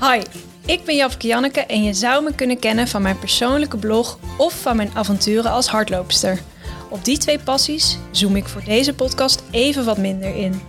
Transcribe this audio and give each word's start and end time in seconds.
Hi, 0.00 0.22
ik 0.66 0.84
ben 0.84 0.96
Japke 0.96 1.26
Janneke 1.26 1.60
en 1.60 1.82
je 1.82 1.94
zou 1.94 2.24
me 2.24 2.34
kunnen 2.34 2.58
kennen 2.58 2.88
van 2.88 3.02
mijn 3.02 3.18
persoonlijke 3.18 3.76
blog 3.76 4.18
of 4.36 4.60
van 4.60 4.76
mijn 4.76 4.90
avonturen 4.94 5.50
als 5.50 5.68
hardloopster. 5.68 6.40
Op 6.88 7.04
die 7.04 7.18
twee 7.18 7.38
passies 7.38 7.98
zoom 8.10 8.36
ik 8.36 8.48
voor 8.48 8.64
deze 8.64 8.94
podcast 8.94 9.42
even 9.50 9.84
wat 9.84 9.98
minder 9.98 10.36
in. 10.36 10.62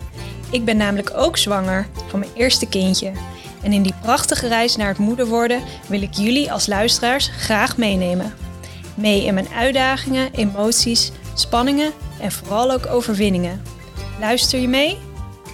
Ik 0.49 0.65
ben 0.65 0.77
namelijk 0.77 1.11
ook 1.15 1.37
zwanger 1.37 1.87
van 2.07 2.19
mijn 2.19 2.31
eerste 2.35 2.67
kindje. 2.67 3.11
En 3.63 3.73
in 3.73 3.81
die 3.81 3.93
prachtige 4.01 4.47
reis 4.47 4.75
naar 4.75 4.87
het 4.87 4.97
moeder 4.97 5.25
worden 5.25 5.61
wil 5.87 6.01
ik 6.01 6.13
jullie 6.13 6.51
als 6.51 6.67
luisteraars 6.67 7.29
graag 7.37 7.77
meenemen. 7.77 8.33
Mee 8.95 9.25
in 9.25 9.33
mijn 9.33 9.49
uitdagingen, 9.49 10.33
emoties, 10.33 11.11
spanningen 11.33 11.91
en 12.19 12.31
vooral 12.31 12.71
ook 12.71 12.85
overwinningen. 12.85 13.61
Luister 14.19 14.59
je 14.59 14.67
mee? 14.67 14.97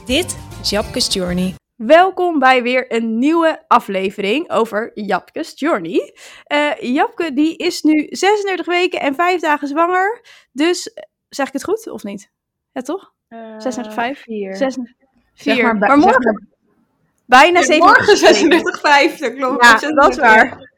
Dit 0.06 0.36
is 0.62 0.70
Japke's 0.70 1.14
Journey. 1.14 1.57
Welkom 1.78 2.40
bij 2.40 2.64
weer 2.64 2.92
een 2.94 3.18
nieuwe 3.20 3.64
aflevering 3.68 4.52
over 4.52 4.92
Japke's 4.94 5.52
Journey. 5.56 6.16
Uh, 6.54 6.72
Japke 6.80 7.34
die 7.34 7.58
is 7.58 7.82
nu 7.82 8.08
36 8.10 8.66
weken 8.66 9.00
en 9.00 9.16
5 9.16 9.42
dagen 9.42 9.68
zwanger. 9.68 10.22
Dus 10.52 10.92
zeg 11.30 11.48
ik 11.48 11.54
het 11.54 11.64
goed 11.64 11.88
of 11.90 12.04
niet? 12.04 12.32
Ja, 12.72 12.82
toch? 12.82 13.14
Uh, 13.30 13.40
36, 13.58 13.94
5? 13.94 14.22
4. 14.22 14.58
4. 14.58 14.72
Zeg 15.34 15.62
maar, 15.62 15.78
maar 15.78 15.98
morgen 15.98 16.22
zeg 16.22 16.34
maar- 16.34 16.44
bijna 17.26 17.60
Ja, 17.60 17.66
37 17.66 18.06
morgen 18.08 18.18
36, 18.18 18.80
5, 18.80 19.18
dat 19.18 19.34
klopt. 19.34 19.64
Ja, 19.82 19.92
dat 19.92 20.10
is 20.10 20.18
waar. 20.18 20.72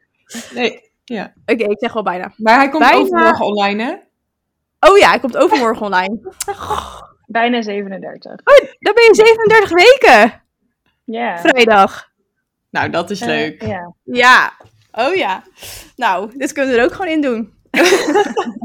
Nee, 0.54 0.90
ja. 1.04 1.32
Oké, 1.46 1.64
ik 1.64 1.78
zeg 1.78 1.92
wel 1.92 2.02
bijna. 2.02 2.32
Maar 2.36 2.56
hij 2.56 2.68
komt 2.68 2.82
Bijna. 2.82 2.98
overmorgen 2.98 3.44
online, 3.46 3.82
hè? 3.82 3.92
Oh 4.90 4.98
ja, 4.98 5.08
hij 5.08 5.18
komt 5.20 5.36
overmorgen 5.36 5.86
online. 5.86 6.20
Bijna 7.26 7.62
37. 7.62 8.44
Dan 8.78 8.94
ben 8.94 9.04
je 9.04 9.14
37 9.14 9.70
weken. 9.70 10.39
Ja. 11.10 11.38
Vrijdag. 11.38 12.08
Nou, 12.70 12.90
dat 12.90 13.10
is 13.10 13.20
Eh, 13.20 13.26
leuk. 13.26 13.62
ja. 13.62 13.94
Ja. 14.04 14.52
Oh 14.92 15.14
ja. 15.14 15.42
Nou, 15.96 16.30
dit 16.38 16.52
kunnen 16.52 16.72
we 16.72 16.78
er 16.78 16.84
ook 16.84 16.92
gewoon 16.92 17.10
in 17.10 17.20
doen. 17.20 17.52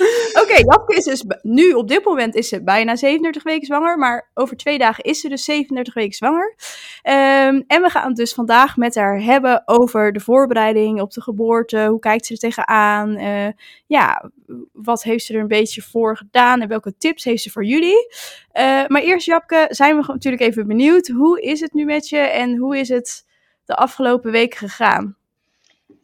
Oké, 0.42 0.54
Japke 0.54 0.94
is 0.94 1.04
dus 1.04 1.24
nu 1.42 1.72
op 1.72 1.88
dit 1.88 2.04
moment 2.04 2.34
is 2.34 2.48
ze 2.48 2.62
bijna 2.62 2.96
37 2.96 3.42
weken 3.42 3.66
zwanger, 3.66 3.98
maar 3.98 4.30
over 4.34 4.56
twee 4.56 4.78
dagen 4.78 5.04
is 5.04 5.20
ze 5.20 5.28
dus 5.28 5.44
37 5.44 5.94
weken 5.94 6.12
zwanger. 6.12 6.54
Ehm, 7.02 7.62
en 7.66 7.82
we 7.82 7.88
gaan 7.88 8.08
het 8.08 8.16
dus 8.16 8.34
vandaag 8.34 8.76
met 8.76 8.94
haar 8.94 9.22
hebben 9.22 9.62
over 9.64 10.12
de 10.12 10.20
voorbereiding 10.20 11.00
op 11.00 11.12
de 11.12 11.20
geboorte. 11.20 11.86
Hoe 11.86 11.98
kijkt 11.98 12.26
ze 12.26 12.32
er 12.32 12.38
tegenaan? 12.38 13.16
Eh, 13.16 13.48
ja, 13.86 14.30
wat 14.72 15.02
heeft 15.02 15.24
ze 15.24 15.34
er 15.34 15.40
een 15.40 15.48
beetje 15.48 15.82
voor 15.82 16.16
gedaan 16.16 16.60
en 16.60 16.68
welke 16.68 16.96
tips 16.96 17.24
heeft 17.24 17.42
ze 17.42 17.50
voor 17.50 17.64
jullie? 17.64 18.14
Eh, 18.52 18.86
maar 18.86 19.02
eerst 19.02 19.26
Japke, 19.26 19.66
zijn 19.70 19.96
we 19.96 20.04
natuurlijk 20.06 20.42
even 20.42 20.66
benieuwd. 20.66 21.08
Hoe 21.08 21.40
is 21.40 21.60
het 21.60 21.72
nu 21.72 21.84
met 21.84 22.08
je 22.08 22.18
en 22.18 22.56
hoe 22.56 22.78
is 22.78 22.88
het 22.88 23.26
de 23.64 23.76
afgelopen 23.76 24.32
weken 24.32 24.58
gegaan? 24.58 25.16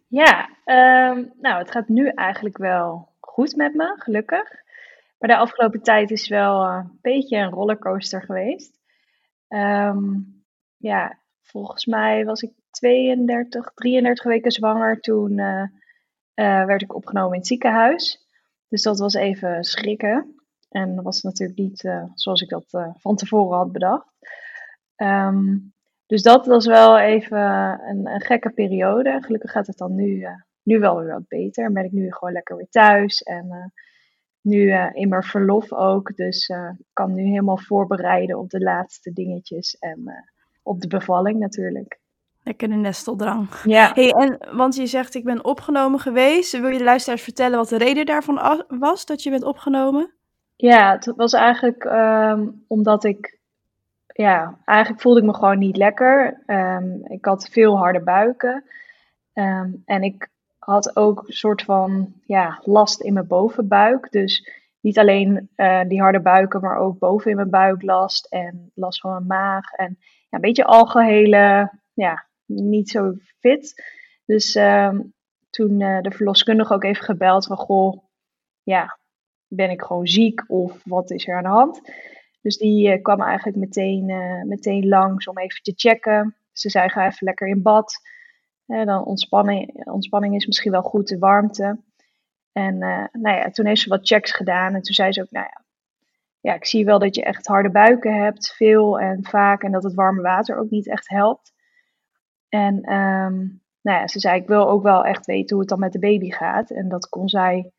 Ja, 0.08 0.48
ehm, 0.64 1.22
nou, 1.40 1.58
het 1.58 1.70
gaat 1.70 1.88
nu 1.88 2.08
eigenlijk 2.08 2.58
wel 2.58 3.08
goed 3.36 3.56
met 3.56 3.74
me, 3.74 3.94
gelukkig. 3.98 4.50
Maar 5.18 5.28
de 5.28 5.36
afgelopen 5.36 5.82
tijd 5.82 6.10
is 6.10 6.28
wel 6.28 6.64
eh, 6.64 6.80
een 6.82 6.98
beetje 7.00 7.36
een 7.36 7.50
rollercoaster 7.50 8.22
geweest. 8.22 8.80
Ehm, 9.48 10.04
ja, 10.76 11.18
volgens 11.42 11.86
mij 11.86 12.24
was 12.24 12.42
ik 12.42 12.52
32, 12.70 13.72
33 13.74 14.24
weken 14.24 14.50
zwanger. 14.50 15.00
Toen 15.00 15.38
eh, 15.38 15.62
eh, 16.34 16.66
werd 16.66 16.82
ik 16.82 16.94
opgenomen 16.94 17.32
in 17.32 17.38
het 17.38 17.46
ziekenhuis. 17.46 18.26
Dus 18.68 18.82
dat 18.82 18.98
was 18.98 19.14
even 19.14 19.64
schrikken. 19.64 20.34
En 20.68 20.94
dat 20.94 21.04
was 21.04 21.22
natuurlijk 21.22 21.58
niet 21.58 21.90
zoals 22.14 22.40
ik 22.40 22.48
dat 22.48 22.94
van 22.98 23.16
tevoren 23.16 23.58
had 23.58 23.72
bedacht. 23.72 24.12
Ehm, 24.94 25.58
dus 26.06 26.22
dat 26.22 26.46
was 26.46 26.66
wel 26.66 26.98
even 26.98 27.40
een, 27.88 28.06
een 28.06 28.20
gekke 28.20 28.50
periode. 28.50 29.22
Gelukkig 29.22 29.50
gaat 29.50 29.66
het 29.66 29.78
dan 29.78 29.94
nu, 29.94 30.26
nu 30.66 30.78
wel 30.78 30.98
weer 30.98 31.12
wat 31.12 31.28
beter. 31.28 31.64
En 31.64 31.72
ben 31.72 31.84
ik 31.84 31.92
nu 31.92 32.12
gewoon 32.12 32.32
lekker 32.34 32.56
weer 32.56 32.68
thuis. 32.70 33.22
En 33.22 33.50
eh, 33.50 33.64
nu 34.46 34.70
eh, 34.70 34.86
in 34.92 35.08
mijn 35.08 35.22
verlof 35.22 35.72
ook. 35.72 36.16
Dus 36.16 36.46
eh, 36.46 36.70
ik 36.78 36.86
kan 36.92 37.14
nu 37.14 37.22
helemaal 37.22 37.58
voorbereiden 37.58 38.38
op 38.38 38.50
de 38.50 38.60
laatste 38.60 39.12
dingetjes. 39.12 39.76
En 39.78 40.02
eh, 40.04 40.14
op 40.62 40.80
de 40.80 40.88
bevalling 40.88 41.38
natuurlijk. 41.38 41.98
Lekker 42.42 42.70
een 42.70 42.80
nesteldrang. 42.80 43.48
Ja, 43.64 43.90
Hey, 43.94 44.10
en, 44.10 44.56
want 44.56 44.76
je 44.76 44.86
zegt 44.86 45.14
ik 45.14 45.24
ben 45.24 45.44
opgenomen 45.44 46.00
geweest. 46.00 46.60
Wil 46.60 46.68
je 46.68 46.78
de 46.78 46.84
luisteraars 46.84 47.22
vertellen 47.22 47.58
wat 47.58 47.68
de 47.68 47.78
reden 47.78 48.06
daarvan 48.06 48.64
was 48.68 49.06
dat 49.06 49.22
je 49.22 49.30
bent 49.30 49.44
opgenomen? 49.44 50.10
ja 50.56 50.92
het 50.92 51.12
was 51.16 51.32
eigenlijk 51.32 51.84
ehm, 51.84 52.48
omdat 52.66 53.04
ik... 53.04 53.38
Ja, 54.06 54.58
eigenlijk 54.64 55.00
voelde 55.00 55.20
ik 55.20 55.26
me 55.26 55.34
gewoon 55.34 55.58
niet 55.58 55.76
lekker. 55.76 56.42
Ehm, 56.46 57.04
ik 57.04 57.24
had 57.24 57.48
veel 57.48 57.78
harde 57.78 58.00
buiken. 58.00 58.64
Ehm, 59.32 59.70
en 59.84 60.02
ik 60.02 60.28
had 60.66 60.96
ook 60.96 61.24
een 61.26 61.32
soort 61.32 61.62
van 61.62 62.14
ja, 62.24 62.60
last 62.64 63.00
in 63.00 63.12
mijn 63.12 63.26
bovenbuik. 63.26 64.10
Dus 64.10 64.50
niet 64.80 64.98
alleen 64.98 65.48
eh, 65.54 65.80
die 65.88 66.00
harde 66.00 66.20
buiken, 66.20 66.60
maar 66.60 66.78
ook 66.78 66.98
boven 66.98 67.30
in 67.30 67.36
mijn 67.36 67.50
buik 67.50 67.82
last. 67.82 68.26
En 68.26 68.70
last 68.74 69.00
van 69.00 69.10
mijn 69.10 69.26
maag. 69.26 69.72
En 69.72 69.96
ja, 70.00 70.26
een 70.30 70.40
beetje 70.40 70.64
algehele, 70.64 71.72
ja, 71.94 72.26
niet 72.46 72.88
zo 72.88 73.14
fit. 73.40 73.84
Dus 74.24 74.54
ehm, 74.54 75.00
toen 75.50 75.80
eh, 75.80 76.00
de 76.00 76.10
verloskundige 76.10 76.74
ook 76.74 76.84
even 76.84 77.04
gebeld 77.04 77.46
van, 77.46 77.56
goh, 77.56 78.04
ja, 78.62 78.98
ben 79.48 79.70
ik 79.70 79.82
gewoon 79.82 80.06
ziek 80.06 80.44
of 80.46 80.80
wat 80.84 81.10
is 81.10 81.28
er 81.28 81.36
aan 81.36 81.42
de 81.42 81.48
hand? 81.48 81.80
Dus 82.40 82.56
die 82.56 82.90
eh, 82.90 83.02
kwam 83.02 83.22
eigenlijk 83.22 83.56
meteen, 83.56 84.06
meteen 84.46 84.88
langs 84.88 85.28
om 85.28 85.38
even 85.38 85.62
te 85.62 85.72
checken. 85.76 86.36
Ze 86.52 86.70
zei, 86.70 86.88
ga 86.88 87.06
even 87.06 87.26
lekker 87.26 87.48
in 87.48 87.62
bad. 87.62 88.00
Dan 88.66 89.04
ontspanning, 89.04 89.86
ontspanning 89.86 90.34
is 90.34 90.46
misschien 90.46 90.72
wel 90.72 90.82
goed, 90.82 91.08
de 91.08 91.18
warmte. 91.18 91.78
En 92.52 92.82
eh, 92.82 93.04
nou 93.12 93.36
ja, 93.36 93.50
toen 93.50 93.66
heeft 93.66 93.80
ze 93.80 93.88
wat 93.88 94.06
checks 94.06 94.32
gedaan. 94.32 94.74
En 94.74 94.82
toen 94.82 94.94
zei 94.94 95.12
ze 95.12 95.22
ook, 95.22 95.30
nou 95.30 95.46
ja, 95.46 95.64
ja, 96.40 96.54
ik 96.54 96.66
zie 96.66 96.84
wel 96.84 96.98
dat 96.98 97.14
je 97.14 97.24
echt 97.24 97.46
harde 97.46 97.70
buiken 97.70 98.14
hebt, 98.14 98.54
veel 98.54 99.00
en 99.00 99.24
vaak. 99.24 99.62
En 99.62 99.72
dat 99.72 99.82
het 99.82 99.94
warme 99.94 100.22
water 100.22 100.58
ook 100.58 100.70
niet 100.70 100.88
echt 100.88 101.08
helpt. 101.08 101.52
En 102.48 102.82
ehm, 102.82 103.36
nou 103.82 103.98
ja, 103.98 104.06
ze 104.06 104.20
zei, 104.20 104.40
ik 104.40 104.46
wil 104.46 104.68
ook 104.68 104.82
wel 104.82 105.04
echt 105.04 105.26
weten 105.26 105.48
hoe 105.50 105.60
het 105.60 105.68
dan 105.68 105.78
met 105.78 105.92
de 105.92 105.98
baby 105.98 106.30
gaat. 106.30 106.70
En 106.70 106.88
dat 106.88 107.08
kon 107.08 107.28
zij 107.28 107.72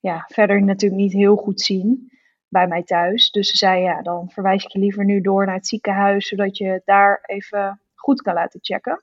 ja, 0.00 0.24
verder 0.26 0.62
natuurlijk 0.62 1.00
niet 1.00 1.12
heel 1.12 1.36
goed 1.36 1.60
zien 1.60 2.12
bij 2.48 2.66
mij 2.66 2.82
thuis. 2.82 3.30
Dus 3.30 3.50
ze 3.50 3.56
zei, 3.56 3.82
ja, 3.82 4.02
dan 4.02 4.30
verwijs 4.30 4.64
ik 4.64 4.70
je 4.70 4.78
liever 4.78 5.04
nu 5.04 5.20
door 5.20 5.46
naar 5.46 5.54
het 5.54 5.66
ziekenhuis, 5.66 6.28
zodat 6.28 6.56
je 6.56 6.82
daar 6.84 7.20
even 7.26 7.80
goed 7.94 8.22
kan 8.22 8.34
laten 8.34 8.60
checken. 8.62 9.02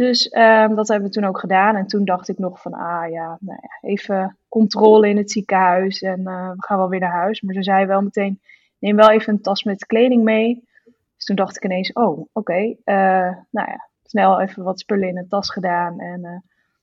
Dus 0.00 0.28
ehm, 0.28 0.74
dat 0.74 0.88
hebben 0.88 1.08
we 1.08 1.14
toen 1.14 1.24
ook 1.24 1.38
gedaan. 1.38 1.76
En 1.76 1.86
toen 1.86 2.04
dacht 2.04 2.28
ik 2.28 2.38
nog 2.38 2.60
van, 2.62 2.72
ah 2.72 3.10
ja, 3.10 3.38
nou 3.40 3.58
ja 3.62 3.88
even 3.88 4.36
controle 4.48 5.08
in 5.08 5.16
het 5.16 5.30
ziekenhuis 5.30 6.02
en 6.02 6.26
eh, 6.26 6.50
we 6.50 6.62
gaan 6.62 6.78
wel 6.78 6.88
weer 6.88 7.00
naar 7.00 7.12
huis. 7.12 7.40
Maar 7.40 7.54
ze 7.54 7.62
zei 7.62 7.86
wel 7.86 8.00
meteen, 8.00 8.40
neem 8.78 8.96
wel 8.96 9.10
even 9.10 9.32
een 9.32 9.40
tas 9.40 9.62
met 9.62 9.86
kleding 9.86 10.22
mee. 10.22 10.68
Dus 11.16 11.24
toen 11.24 11.36
dacht 11.36 11.56
ik 11.56 11.64
ineens, 11.64 11.92
oh, 11.92 12.26
oké. 12.32 12.74
eh, 12.84 13.36
nou 13.50 13.70
ja, 13.70 13.88
snel 14.04 14.40
even 14.40 14.62
wat 14.62 14.80
spullen 14.80 15.08
in 15.08 15.18
een 15.18 15.28
tas 15.28 15.50
gedaan 15.50 16.00
en 16.00 16.24
eh, 16.24 16.38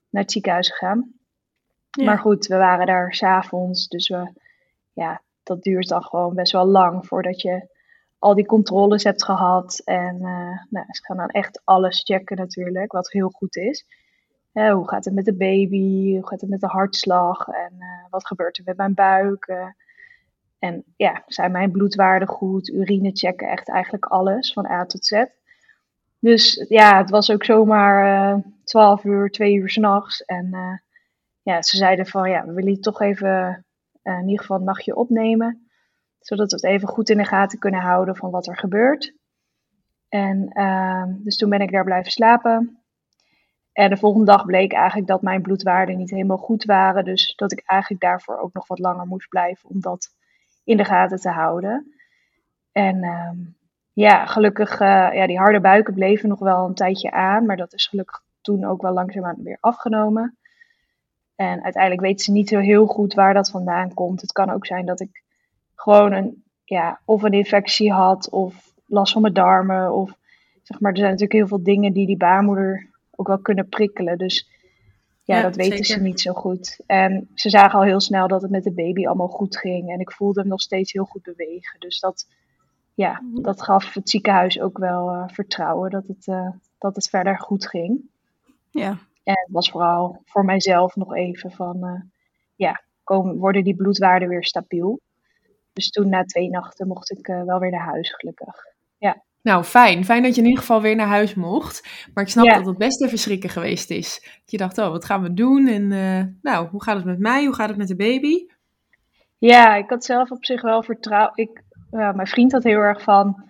naar 0.09 0.21
het 0.21 0.31
ziekenhuis 0.31 0.69
gegaan. 0.69 1.11
Ja. 1.91 2.03
Maar 2.03 2.19
goed, 2.19 2.47
we 2.47 2.57
waren 2.57 2.85
daar 2.85 3.13
s'avonds, 3.13 3.87
dus 3.87 4.07
we, 4.07 4.31
ja, 4.93 5.21
dat 5.43 5.63
duurt 5.63 5.87
dan 5.87 6.03
gewoon 6.03 6.35
best 6.35 6.51
wel 6.51 6.65
lang 6.65 7.05
voordat 7.05 7.41
je 7.41 7.67
al 8.19 8.35
die 8.35 8.45
controles 8.45 9.03
hebt 9.03 9.23
gehad. 9.23 9.81
En 9.85 10.15
eh, 10.15 10.61
nou, 10.69 10.85
ze 10.89 11.03
gaan 11.03 11.17
dan 11.17 11.29
echt 11.29 11.61
alles 11.63 12.01
checken 12.03 12.37
natuurlijk, 12.37 12.91
wat 12.91 13.11
heel 13.11 13.29
goed 13.29 13.55
is. 13.55 13.85
Hoe 14.51 14.87
gaat 14.87 15.05
het 15.05 15.13
met 15.13 15.25
de 15.25 15.35
baby? 15.35 16.13
Hoe 16.13 16.27
gaat 16.27 16.41
het 16.41 16.49
met 16.49 16.59
de 16.59 16.67
hartslag? 16.67 17.47
En 17.47 17.73
eh, 17.79 17.87
wat 18.09 18.27
gebeurt 18.27 18.57
er 18.57 18.63
met 18.65 18.77
mijn 18.77 18.93
buik? 18.93 19.45
Eh, 19.45 19.67
en 20.59 20.83
ja, 20.95 21.23
zijn 21.25 21.51
mijn 21.51 21.71
bloedwaarden 21.71 22.27
goed? 22.27 22.69
Urine 22.69 23.11
checken, 23.13 23.49
echt 23.49 23.69
eigenlijk 23.69 24.05
alles, 24.05 24.53
van 24.53 24.65
A 24.65 24.85
tot 24.85 25.05
Z. 25.05 25.23
Dus 26.19 26.65
ja, 26.69 26.97
het 26.97 27.09
was 27.09 27.31
ook 27.31 27.43
zomaar 27.43 28.33
eh 28.35 28.43
12 28.63 29.03
uur, 29.03 29.31
2 29.31 29.53
uur 29.53 29.69
s'nachts. 29.69 30.21
En 30.21 30.49
ja, 31.41 31.61
ze 31.61 31.77
zeiden 31.77 32.05
van 32.05 32.29
ja, 32.29 32.45
we 32.45 32.53
willen 32.53 32.71
je 32.71 32.79
toch 32.79 33.01
even 33.01 33.65
in 34.03 34.27
ieder 34.27 34.39
geval 34.39 34.57
een 34.57 34.63
nachtje 34.63 34.95
opnemen. 34.95 35.66
Zodat 36.27 36.51
we 36.51 36.55
het 36.55 36.65
even 36.65 36.87
goed 36.87 37.09
in 37.09 37.17
de 37.17 37.25
gaten 37.25 37.59
kunnen 37.59 37.79
houden 37.79 38.15
van 38.15 38.31
wat 38.31 38.47
er 38.47 38.57
gebeurt. 38.57 39.13
En 40.09 40.47
ehm, 40.49 41.13
dus 41.23 41.35
toen 41.35 41.49
ben 41.49 41.61
ik 41.61 41.71
daar 41.71 41.83
blijven 41.83 42.11
slapen. 42.11 42.83
En 43.71 43.89
de 43.89 43.97
volgende 43.97 44.25
dag 44.25 44.45
bleek 44.45 44.73
eigenlijk 44.73 45.07
dat 45.07 45.21
mijn 45.21 45.41
bloedwaarden 45.41 45.97
niet 45.97 46.09
helemaal 46.09 46.37
goed 46.37 46.63
waren. 46.63 47.03
Dus 47.03 47.35
dat 47.35 47.51
ik 47.51 47.63
eigenlijk 47.65 48.01
daarvoor 48.01 48.39
ook 48.39 48.53
nog 48.53 48.67
wat 48.67 48.79
langer 48.79 49.05
moest 49.05 49.29
blijven 49.29 49.69
om 49.69 49.81
dat 49.81 50.09
in 50.63 50.77
de 50.77 50.85
gaten 50.85 51.17
te 51.17 51.29
houden. 51.29 51.93
En 52.71 53.03
ehm, 53.03 53.37
ja, 53.93 54.25
gelukkig, 54.25 54.79
eh, 54.79 55.09
ja, 55.13 55.27
die 55.27 55.37
harde 55.37 55.59
buiken 55.59 55.93
bleven 55.93 56.29
nog 56.29 56.39
wel 56.39 56.65
een 56.65 56.73
tijdje 56.73 57.11
aan. 57.11 57.45
Maar 57.45 57.57
dat 57.57 57.73
is 57.73 57.87
gelukkig 57.87 58.21
toen 58.41 58.65
ook 58.65 58.81
wel 58.81 58.93
langzaamaan 58.93 59.43
weer 59.43 59.57
afgenomen. 59.59 60.37
En 61.35 61.63
uiteindelijk 61.63 62.01
weten 62.01 62.25
ze 62.25 62.31
niet 62.31 62.49
zo 62.49 62.59
heel 62.59 62.85
goed 62.85 63.13
waar 63.13 63.33
dat 63.33 63.49
vandaan 63.49 63.93
komt. 63.93 64.21
Het 64.21 64.31
kan 64.31 64.49
ook 64.49 64.65
zijn 64.65 64.85
dat 64.85 64.99
ik 64.99 65.25
gewoon 65.87 66.11
een, 66.11 66.43
ja, 66.63 67.01
of 67.05 67.23
een 67.23 67.31
infectie 67.33 67.91
had 67.91 68.29
of 68.29 68.73
last 68.85 69.13
van 69.13 69.21
mijn 69.21 69.33
darmen. 69.33 69.93
Of 69.93 70.17
zeg 70.63 70.79
maar, 70.79 70.91
er 70.91 70.97
zijn 70.97 71.11
natuurlijk 71.11 71.39
heel 71.39 71.47
veel 71.47 71.63
dingen 71.63 71.93
die 71.93 72.05
die 72.05 72.17
baarmoeder 72.17 72.89
ook 73.15 73.27
wel 73.27 73.39
kunnen 73.39 73.69
prikkelen. 73.69 74.17
Dus 74.17 74.49
ja, 75.23 75.35
Ja, 75.35 75.41
dat 75.41 75.55
weten 75.55 75.77
zeker. 75.77 75.85
ze 75.85 76.01
niet 76.01 76.21
zo 76.21 76.33
goed. 76.33 76.79
En 76.85 77.29
ze 77.33 77.49
zagen 77.49 77.79
al 77.79 77.85
heel 77.85 77.99
snel 77.99 78.27
dat 78.27 78.41
het 78.41 78.51
met 78.51 78.63
de 78.63 78.71
baby 78.73 79.05
allemaal 79.05 79.27
goed 79.27 79.57
ging. 79.57 79.89
En 79.89 79.99
ik 79.99 80.11
voelde 80.11 80.39
hem 80.39 80.49
nog 80.49 80.61
steeds 80.61 80.93
heel 80.93 81.05
goed 81.05 81.23
bewegen. 81.23 81.79
Dus 81.79 81.99
dat, 81.99 82.27
ja, 82.93 83.21
dat 83.33 83.61
gaf 83.61 83.93
het 83.93 84.09
ziekenhuis 84.09 84.59
ook 84.59 84.77
wel 84.77 85.09
eh, 85.09 85.23
vertrouwen 85.27 85.89
dat 85.89 86.07
het, 86.07 86.27
eh, 86.27 86.49
dat 86.77 86.95
het 86.95 87.09
verder 87.09 87.39
goed 87.39 87.67
ging. 87.67 88.09
Ja. 88.69 88.89
En 89.23 89.33
het 89.33 89.49
was 89.51 89.69
vooral 89.69 90.21
voor 90.25 90.45
mijzelf 90.45 90.95
nog 90.95 91.15
even 91.15 91.51
van, 91.51 91.83
eh, 91.83 92.01
ja, 92.55 92.81
komen, 93.03 93.37
worden 93.37 93.63
die 93.63 93.75
bloedwaarden 93.75 94.29
weer 94.29 94.45
stabiel. 94.45 94.99
Dus 95.77 95.89
toen 95.89 96.09
na 96.09 96.23
twee 96.23 96.49
nachten 96.49 96.87
mocht 96.87 97.11
ik 97.11 97.27
eh, 97.27 97.43
wel 97.43 97.59
weer 97.59 97.71
naar 97.71 97.85
huis, 97.85 98.13
gelukkig. 98.13 98.55
Nou, 99.41 99.63
fijn. 99.63 100.05
Fijn 100.05 100.23
dat 100.23 100.35
je 100.35 100.41
in 100.41 100.47
ieder 100.47 100.61
geval 100.61 100.81
weer 100.81 100.95
naar 100.95 101.07
huis 101.07 101.33
mocht. 101.35 101.87
Maar 102.13 102.23
ik 102.23 102.29
snap 102.29 102.45
Ja. 102.45 102.57
dat 102.57 102.65
het 102.65 102.77
best 102.77 103.01
even 103.03 103.17
schrikken 103.17 103.49
geweest 103.49 103.89
is. 103.89 104.19
Dat 104.23 104.51
je 104.51 104.57
dacht, 104.57 104.77
oh, 104.77 104.89
wat 104.89 105.05
gaan 105.05 105.21
we 105.21 105.33
doen? 105.33 105.67
En 105.67 105.91
eh, 105.91 106.23
nou, 106.41 106.67
hoe 106.67 106.83
gaat 106.83 106.95
het 106.95 107.05
met 107.05 107.19
mij? 107.19 107.45
Hoe 107.45 107.53
gaat 107.53 107.69
het 107.69 107.77
met 107.77 107.87
de 107.87 107.95
baby? 107.95 108.45
Ja, 109.37 109.75
ik 109.75 109.89
had 109.89 110.05
zelf 110.05 110.31
op 110.31 110.45
zich 110.45 110.61
wel 110.61 110.83
vertrouwen. 110.83 111.31
Ik, 111.35 111.63
ja, 111.91 112.11
mijn 112.11 112.27
vriend 112.27 112.51
had 112.51 112.63
heel 112.63 112.79
erg 112.79 113.01
van, 113.01 113.43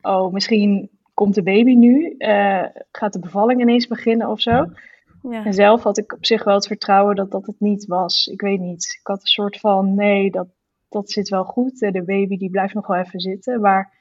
oh, 0.00 0.32
misschien 0.32 0.90
komt 1.14 1.34
de 1.34 1.42
baby 1.42 1.74
nu. 1.74 2.14
eh, 2.18 2.64
gaat 2.92 3.12
de 3.12 3.18
bevalling 3.20 3.60
ineens 3.60 3.86
beginnen 3.86 4.28
of 4.28 4.40
zo. 4.40 4.66
Ja. 5.30 5.44
En 5.44 5.54
zelf 5.54 5.82
had 5.82 5.98
ik 5.98 6.12
op 6.12 6.26
zich 6.26 6.44
wel 6.44 6.54
het 6.54 6.66
vertrouwen 6.66 7.16
dat 7.16 7.30
dat 7.30 7.46
het 7.46 7.60
niet 7.60 7.86
was. 7.86 8.26
Ik 8.26 8.40
weet 8.40 8.60
niet. 8.60 8.96
Ik 9.00 9.06
had 9.06 9.20
een 9.20 9.26
soort 9.26 9.60
van, 9.60 9.94
nee, 9.94 10.30
dat, 10.30 10.46
dat 10.88 11.10
zit 11.10 11.28
wel 11.28 11.44
goed. 11.44 11.82
Eh, 11.82 11.92
De 11.92 12.02
baby 12.04 12.36
die 12.36 12.50
blijft 12.50 12.74
nog 12.74 12.86
wel 12.86 12.96
even 12.96 13.20
zitten. 13.20 13.60
Maar 13.60 13.92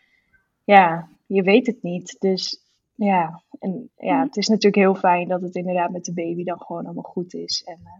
ja, 0.63 1.07
je 1.25 1.41
weet 1.41 1.67
het 1.67 1.83
niet. 1.83 2.15
Dus 2.19 2.61
ja, 2.95 3.41
en, 3.59 3.89
ja 3.97 4.23
het 4.23 4.37
is 4.37 4.47
natuurlijk 4.47 4.75
heel 4.83 4.95
fijn 4.95 5.27
dat 5.27 5.41
het 5.41 5.55
inderdaad 5.55 5.91
met 5.91 6.05
de 6.05 6.13
baby 6.13 6.43
dan 6.43 6.59
gewoon 6.59 6.85
allemaal 6.85 7.03
goed 7.03 7.33
is. 7.33 7.63
En, 7.65 7.79
eh, 7.83 7.91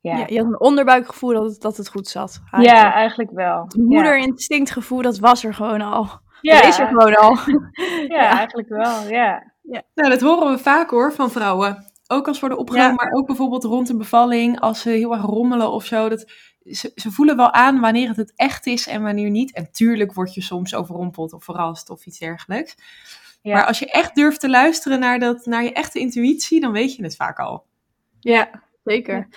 ja. 0.00 0.16
Ja, 0.18 0.24
je 0.28 0.38
had 0.38 0.46
een 0.46 0.60
onderbuikgevoel 0.60 1.32
dat 1.32 1.44
het, 1.50 1.60
dat 1.60 1.76
het 1.76 1.88
goed 1.88 2.08
zat. 2.08 2.40
ja, 2.60 2.92
eigenlijk 2.92 3.30
wel. 3.30 3.62
Het 3.64 3.76
moederinstinctgevoel, 3.76 5.02
dat 5.02 5.18
was 5.18 5.44
er 5.44 5.54
gewoon 5.54 5.80
al. 5.80 6.08
ja. 6.40 6.54
Dat 6.60 6.64
is 6.68 6.78
er 6.78 6.86
gewoon 6.86 7.14
al. 7.16 7.36
Ja, 8.16 8.36
eigenlijk 8.36 8.68
wel, 8.68 9.08
ja. 9.08 9.52
Nou, 9.94 10.10
dat 10.10 10.20
horen 10.20 10.52
we 10.52 10.58
vaak 10.58 10.90
hoor 10.90 11.12
van 11.12 11.30
vrouwen. 11.30 11.84
Ook 12.06 12.28
als 12.28 12.40
worden 12.40 12.58
opgenomen, 12.58 12.88
Ja. 12.90 12.94
maar 13.04 13.12
ook 13.12 13.26
bijvoorbeeld 13.26 13.64
rond 13.64 13.88
een 13.88 13.98
bevalling, 13.98 14.60
als 14.60 14.80
ze 14.80 14.90
heel 14.90 15.12
erg 15.12 15.22
rommelen 15.22 15.70
of 15.70 15.84
zo. 15.84 16.08
Dat, 16.08 16.32
ze, 16.70 16.92
ze 16.94 17.10
voelen 17.10 17.36
wel 17.36 17.52
aan 17.52 17.80
wanneer 17.80 18.08
het 18.08 18.16
het 18.16 18.32
echt 18.36 18.66
is 18.66 18.86
en 18.86 19.02
wanneer 19.02 19.30
niet. 19.30 19.52
En 19.52 19.72
tuurlijk 19.72 20.12
word 20.12 20.34
je 20.34 20.40
soms 20.40 20.74
overrompeld 20.74 21.32
of 21.32 21.44
verrast 21.44 21.90
of 21.90 22.06
iets 22.06 22.18
dergelijks. 22.18 22.74
Ja. 23.42 23.52
Maar 23.52 23.66
als 23.66 23.78
je 23.78 23.90
echt 23.90 24.14
durft 24.14 24.40
te 24.40 24.48
luisteren 24.48 25.00
naar, 25.00 25.18
dat, 25.18 25.46
naar 25.46 25.64
je 25.64 25.72
echte 25.72 25.98
intuïtie, 25.98 26.60
dan 26.60 26.72
weet 26.72 26.96
je 26.96 27.02
het 27.02 27.16
vaak 27.16 27.38
al. 27.38 27.66
Ja, 28.20 28.62
zeker. 28.86 29.28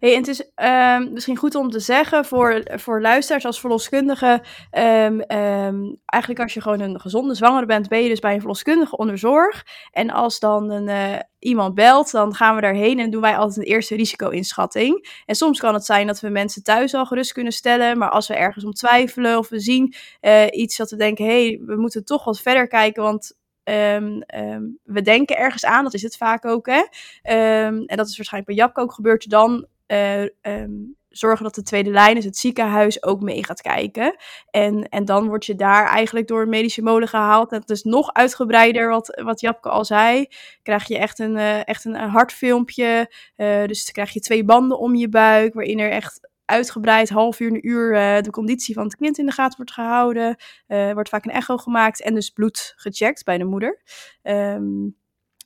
Hey, 0.00 0.12
en 0.12 0.18
het 0.18 0.28
is 0.28 0.50
ehm, 0.54 1.12
misschien 1.12 1.36
goed 1.36 1.54
om 1.54 1.70
te 1.70 1.80
zeggen 1.80 2.24
voor, 2.24 2.62
voor 2.74 3.00
luisteraars 3.00 3.44
als 3.44 3.60
verloskundige. 3.60 4.42
ehm, 4.70 5.20
ehm, 5.20 5.94
eigenlijk 6.04 6.42
als 6.42 6.54
je 6.54 6.60
gewoon 6.60 6.80
een 6.80 7.00
gezonde 7.00 7.34
zwangere 7.34 7.66
bent, 7.66 7.88
ben 7.88 8.02
je 8.02 8.08
dus 8.08 8.20
bij 8.20 8.34
een 8.34 8.38
verloskundige 8.40 8.96
onder 8.96 9.18
zorg. 9.18 9.64
En 9.90 10.10
als 10.10 10.38
dan 10.38 10.70
een, 10.70 10.88
eh, 10.88 11.20
iemand 11.38 11.74
belt, 11.74 12.10
dan 12.10 12.34
gaan 12.34 12.54
we 12.54 12.60
daarheen 12.60 12.98
en 12.98 13.10
doen 13.10 13.20
wij 13.20 13.36
altijd 13.36 13.56
een 13.56 13.72
eerste 13.72 13.96
risico-inschatting. 13.96 15.20
En 15.26 15.34
soms 15.34 15.60
kan 15.60 15.74
het 15.74 15.84
zijn 15.84 16.06
dat 16.06 16.20
we 16.20 16.28
mensen 16.28 16.62
thuis 16.62 16.94
al 16.94 17.06
gerust 17.06 17.32
kunnen 17.32 17.52
stellen. 17.52 17.98
Maar 17.98 18.10
als 18.10 18.28
we 18.28 18.34
ergens 18.34 18.64
om 18.64 18.72
twijfelen 18.72 19.38
of 19.38 19.48
we 19.48 19.60
zien 19.60 19.94
eh, 20.20 20.46
iets 20.50 20.76
dat 20.76 20.90
we 20.90 20.96
denken, 20.96 21.24
hé, 21.24 21.46
hey, 21.46 21.60
we 21.66 21.76
moeten 21.76 22.04
toch 22.04 22.24
wat 22.24 22.40
verder 22.40 22.68
kijken, 22.68 23.02
want 23.02 23.37
ehm, 23.68 24.20
ehm, 24.20 24.62
we 24.82 25.02
denken 25.02 25.36
ergens 25.36 25.64
aan, 25.64 25.84
dat 25.84 25.94
is 25.94 26.02
het 26.02 26.16
vaak 26.16 26.44
ook, 26.44 26.66
hè. 26.66 26.86
Ehm, 27.22 27.82
en 27.86 27.96
dat 27.96 28.08
is 28.08 28.16
waarschijnlijk 28.16 28.56
bij 28.56 28.64
Japke 28.64 28.80
ook 28.80 28.92
gebeurd, 28.92 29.30
dan 29.30 29.66
ehm, 29.86 30.70
zorgen 31.08 31.44
dat 31.44 31.54
de 31.54 31.62
tweede 31.62 31.90
lijn, 31.90 32.14
dus 32.14 32.24
het 32.24 32.36
ziekenhuis, 32.36 33.02
ook 33.02 33.20
mee 33.20 33.44
gaat 33.44 33.60
kijken. 33.60 34.16
En, 34.50 34.88
en 34.88 35.04
dan 35.04 35.28
word 35.28 35.46
je 35.46 35.54
daar 35.54 35.86
eigenlijk 35.86 36.28
door 36.28 36.42
een 36.42 36.48
medische 36.48 36.82
molen 36.82 37.08
gehaald. 37.08 37.52
En 37.52 37.60
het 37.60 37.70
is 37.70 37.82
nog 37.82 38.12
uitgebreider, 38.12 38.88
wat, 38.88 39.20
wat 39.22 39.40
Japke 39.40 39.68
al 39.68 39.84
zei. 39.84 40.26
Krijg 40.62 40.88
je 40.88 40.98
echt 40.98 41.18
een, 41.18 41.36
eh, 41.36 41.68
echt 41.68 41.84
een, 41.84 41.94
hartfilmpje. 41.94 43.12
eh, 43.36 43.64
dus 43.64 43.90
krijg 43.92 44.10
je 44.10 44.20
twee 44.20 44.44
banden 44.44 44.78
om 44.78 44.94
je 44.94 45.08
buik, 45.08 45.54
waarin 45.54 45.78
er 45.78 45.90
echt 45.90 46.28
uitgebreid 46.48 47.08
half 47.08 47.40
uur, 47.40 47.50
een 47.50 47.68
uur 47.68 47.94
eh, 47.94 48.22
de 48.22 48.30
conditie 48.30 48.74
van 48.74 48.84
het 48.84 48.96
kind 48.96 49.18
in 49.18 49.26
de 49.26 49.32
gaten 49.32 49.56
wordt 49.56 49.72
gehouden. 49.72 50.36
Er 50.66 50.94
wordt 50.94 51.08
vaak 51.08 51.24
een 51.24 51.32
echo 51.32 51.56
gemaakt 51.56 52.02
en 52.02 52.14
dus 52.14 52.30
bloed 52.30 52.72
gecheckt 52.76 53.24
bij 53.24 53.38
de 53.38 53.44
moeder. 53.44 53.82
Ehm, 54.22 54.82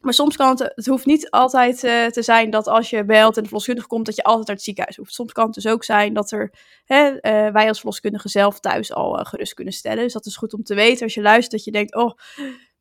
maar 0.00 0.14
soms 0.14 0.36
kan 0.36 0.48
het, 0.48 0.72
het 0.74 0.86
hoeft 0.86 1.06
niet 1.06 1.30
altijd 1.30 1.84
eh, 1.84 2.06
te 2.06 2.22
zijn 2.22 2.50
dat 2.50 2.66
als 2.66 2.90
je 2.90 3.04
belt 3.04 3.36
en 3.36 3.42
de 3.42 3.48
verloskundige 3.48 3.86
komt, 3.86 4.06
dat 4.06 4.16
je 4.16 4.22
altijd 4.22 4.46
naar 4.46 4.56
het 4.56 4.64
ziekenhuis 4.64 4.96
hoeft. 4.96 5.14
Soms 5.14 5.32
kan 5.32 5.44
het 5.44 5.54
dus 5.54 5.66
ook 5.66 5.84
zijn 5.84 6.14
dat 6.14 6.30
er, 6.30 6.54
hè, 6.84 7.20
wij 7.50 7.68
als 7.68 7.78
verloskundige 7.78 8.28
zelf 8.28 8.60
thuis 8.60 8.92
al 8.92 9.12
gerust 9.12 9.54
kunnen 9.54 9.74
stellen. 9.74 10.02
Dus 10.02 10.12
dat 10.12 10.26
is 10.26 10.36
goed 10.36 10.54
om 10.54 10.62
te 10.62 10.74
weten 10.74 11.02
als 11.02 11.14
je 11.14 11.22
luistert 11.22 11.50
dat 11.50 11.64
je 11.64 11.70
denkt, 11.70 11.94
oh, 11.94 12.18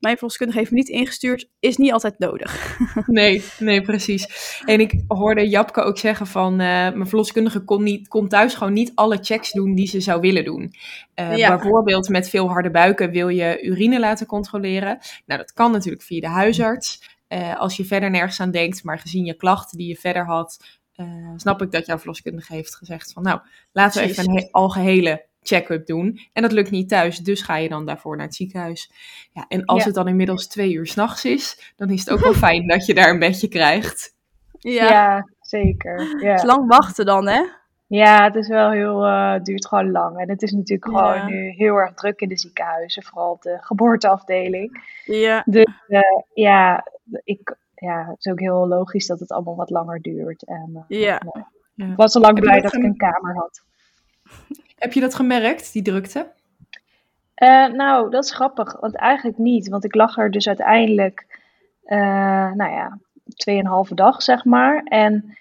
mijn 0.02 0.16
verloskundige 0.18 0.60
heeft 0.60 0.72
me 0.72 0.78
niet 0.78 0.90
ingestuurd, 0.90 1.50
is 1.60 1.78
niet 1.78 1.92
altijd 1.92 2.20
nodig. 2.20 2.78
Nee, 3.06 3.44
nee, 3.60 3.82
precies. 3.82 4.28
En 4.66 4.80
ik 4.80 5.04
hoorde 5.08 5.50
Japke 5.50 5.82
ook 5.82 5.98
zeggen 5.98 6.28
van, 6.28 6.52
eh, 6.52 6.58
mijn 6.68 7.08
verloskundige 7.08 7.60
kon, 7.60 7.84
niet, 7.84 8.08
kon 8.08 8.28
thuis 8.28 8.54
gewoon 8.54 8.74
niet 8.74 8.92
alle 8.96 9.18
checks 9.22 9.52
doen 9.52 9.76
die 9.76 9.88
ze 9.88 10.02
zou 10.02 10.22
willen 10.22 10.44
doen. 10.46 10.74
Eh, 11.14 11.38
Ja. 11.38 11.56
Bijvoorbeeld 11.56 12.10
met 12.10 12.30
veel 12.30 12.50
harde 12.50 12.72
buiken 12.72 13.12
wil 13.12 13.28
je 13.30 13.62
urine 13.64 14.00
laten 14.00 14.26
controleren. 14.26 14.98
Nou, 15.26 15.40
dat 15.40 15.54
kan 15.54 15.72
natuurlijk 15.72 16.04
via 16.04 16.20
de 16.20 16.28
huisarts. 16.28 17.18
Eh, 17.28 17.60
als 17.60 17.78
je 17.78 17.86
verder 17.86 18.10
nergens 18.10 18.40
aan 18.40 18.52
denkt, 18.52 18.84
maar 18.84 19.00
gezien 19.00 19.26
je 19.26 19.34
klachten 19.34 19.78
die 19.78 19.88
je 19.88 19.96
verder 19.96 20.26
had, 20.26 20.80
snap 21.36 21.62
ik 21.62 21.72
dat 21.72 21.86
jouw 21.86 21.98
verloskundige 21.98 22.54
heeft 22.54 22.76
gezegd 22.76 23.12
van, 23.14 23.24
nou, 23.24 23.40
laten 23.72 24.02
we 24.04 24.10
even 24.10 24.30
een 24.30 24.36
he- 24.36 24.48
algehele 24.52 25.26
check-up 25.44 25.86
doen. 25.86 26.20
En 26.34 26.42
dat 26.42 26.52
lukt 26.52 26.72
niet 26.72 26.90
thuis, 26.90 27.18
dus 27.18 27.42
ga 27.42 27.56
je 27.56 27.70
dan 27.70 27.86
daarvoor 27.86 28.16
naar 28.18 28.26
het 28.26 28.36
ziekenhuis. 28.36 28.92
Ja, 29.34 29.46
en 29.48 29.66
als 29.66 29.80
Ja. 29.80 29.86
het 29.86 29.96
dan 29.96 30.08
inmiddels 30.08 30.48
twee 30.48 30.74
uur 30.74 30.88
s'nachts 30.88 31.26
is, 31.26 31.74
dan 31.76 31.90
is 31.90 32.00
het 32.00 32.10
ook 32.10 32.20
wel 32.20 32.34
fijn 32.50 32.68
dat 32.68 32.86
je 32.86 32.94
daar 32.94 33.10
een 33.10 33.20
bedje 33.20 33.48
krijgt. 33.48 34.16
Ja, 34.60 34.90
Ja, 34.90 35.28
zeker. 35.42 36.00
het 36.12 36.22
Ja. 36.22 36.34
is 36.34 36.44
lang 36.44 36.68
wachten 36.68 37.06
dan, 37.06 37.28
hè? 37.28 37.42
ja, 37.88 38.24
het 38.24 38.36
is 38.36 38.48
wel 38.48 38.72
heel, 38.72 39.06
eh, 39.06 39.40
duurt 39.44 39.68
gewoon 39.68 39.92
lang. 39.92 40.18
En 40.20 40.30
het 40.30 40.42
is 40.42 40.52
natuurlijk 40.52 40.86
gewoon 40.98 41.26
nu 41.26 41.50
heel 41.50 41.76
erg 41.76 41.94
druk 41.94 42.20
in 42.22 42.30
de 42.30 42.38
ziekenhuizen, 42.38 43.04
vooral 43.04 43.38
de 43.40 43.58
geboorteafdeling. 43.62 44.84
Ja, 45.06 45.46
Ja, 46.34 46.86
ik, 47.24 47.56
ja, 47.76 48.06
het 48.08 48.26
is 48.26 48.32
ook 48.32 48.40
heel 48.40 48.68
logisch 48.68 49.08
dat 49.08 49.20
het 49.20 49.32
allemaal 49.32 49.56
wat 49.56 49.70
langer 49.70 50.02
duurt. 50.02 50.44
En, 50.46 50.86
eh, 50.88 51.00
ja. 51.00 51.22
Ja. 51.76 51.86
ik 51.86 51.96
was 51.96 52.16
al 52.16 52.22
lang 52.22 52.40
blij 52.40 52.62
dat 52.62 52.74
ik 52.74 52.84
een 52.84 52.98
kamer 52.98 53.36
had. 53.36 53.62
Heb 54.82 54.94
je 54.94 55.00
dat 55.00 55.16
gemerkt, 55.16 55.74
die 55.74 55.82
drukte? 55.82 56.32
Eh, 57.34 57.68
nou, 57.68 58.10
dat 58.10 58.24
is 58.24 58.32
grappig, 58.32 58.80
want 58.80 58.96
eigenlijk 58.96 59.38
niet. 59.38 59.70
Want 59.70 59.84
ik 59.84 59.96
lag 59.96 60.18
er 60.18 60.32
dus 60.32 60.48
uiteindelijk, 60.48 61.40
eh 61.84 62.52
nou 62.52 62.72
ja, 62.72 63.00
tweeënhalve 63.36 63.96
dag, 63.96 64.22
zeg 64.22 64.46
maar. 64.46 64.84
En 64.84 65.38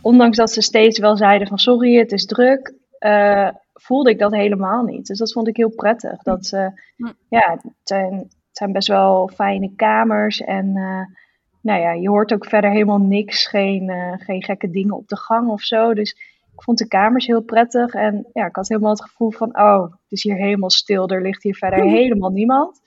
ondanks 0.00 0.36
dat 0.36 0.50
ze 0.50 0.62
steeds 0.62 0.98
wel 0.98 1.16
zeiden 1.16 1.48
van 1.48 1.58
sorry, 1.58 1.94
het 1.94 2.12
is 2.12 2.26
druk, 2.26 2.74
eh, 2.98 3.48
voelde 3.74 4.10
ik 4.10 4.18
dat 4.18 4.34
helemaal 4.34 4.82
niet. 4.82 5.06
Dus 5.06 5.18
dat 5.18 5.32
vond 5.32 5.48
ik 5.48 5.56
heel 5.56 5.74
prettig. 5.74 6.22
Dat 6.22 6.46
ze, 6.46 6.82
ja, 7.28 7.50
het 7.50 7.72
zijn, 7.82 8.14
het 8.14 8.28
zijn 8.52 8.72
best 8.72 8.88
wel 8.88 9.30
fijne 9.34 9.74
kamers. 9.76 10.40
En 10.40 10.72
nou 11.62 11.80
ja, 11.80 11.92
je 11.92 12.08
hoort 12.08 12.32
ook 12.32 12.44
verder 12.44 12.70
helemaal 12.70 13.00
niks, 13.00 13.46
geen, 13.46 13.90
geen 14.18 14.42
gekke 14.42 14.70
dingen 14.70 14.96
op 14.96 15.08
de 15.08 15.16
gang 15.16 15.48
of 15.48 15.62
zo. 15.62 15.94
Dus 15.94 16.29
ik 16.60 16.66
vond 16.66 16.78
de 16.78 16.88
kamers 16.88 17.26
heel 17.26 17.42
prettig. 17.42 17.94
En 17.94 18.26
ja, 18.32 18.46
ik 18.46 18.56
had 18.56 18.68
helemaal 18.68 18.90
het 18.90 19.02
gevoel 19.02 19.30
van, 19.30 19.58
oh, 19.58 19.82
het 19.82 20.12
is 20.12 20.22
hier 20.22 20.36
helemaal 20.36 20.70
stil. 20.70 21.08
Er 21.08 21.22
ligt 21.22 21.42
hier 21.42 21.54
verder 21.54 21.84
helemaal 21.98 22.30
niemand. 22.30 22.80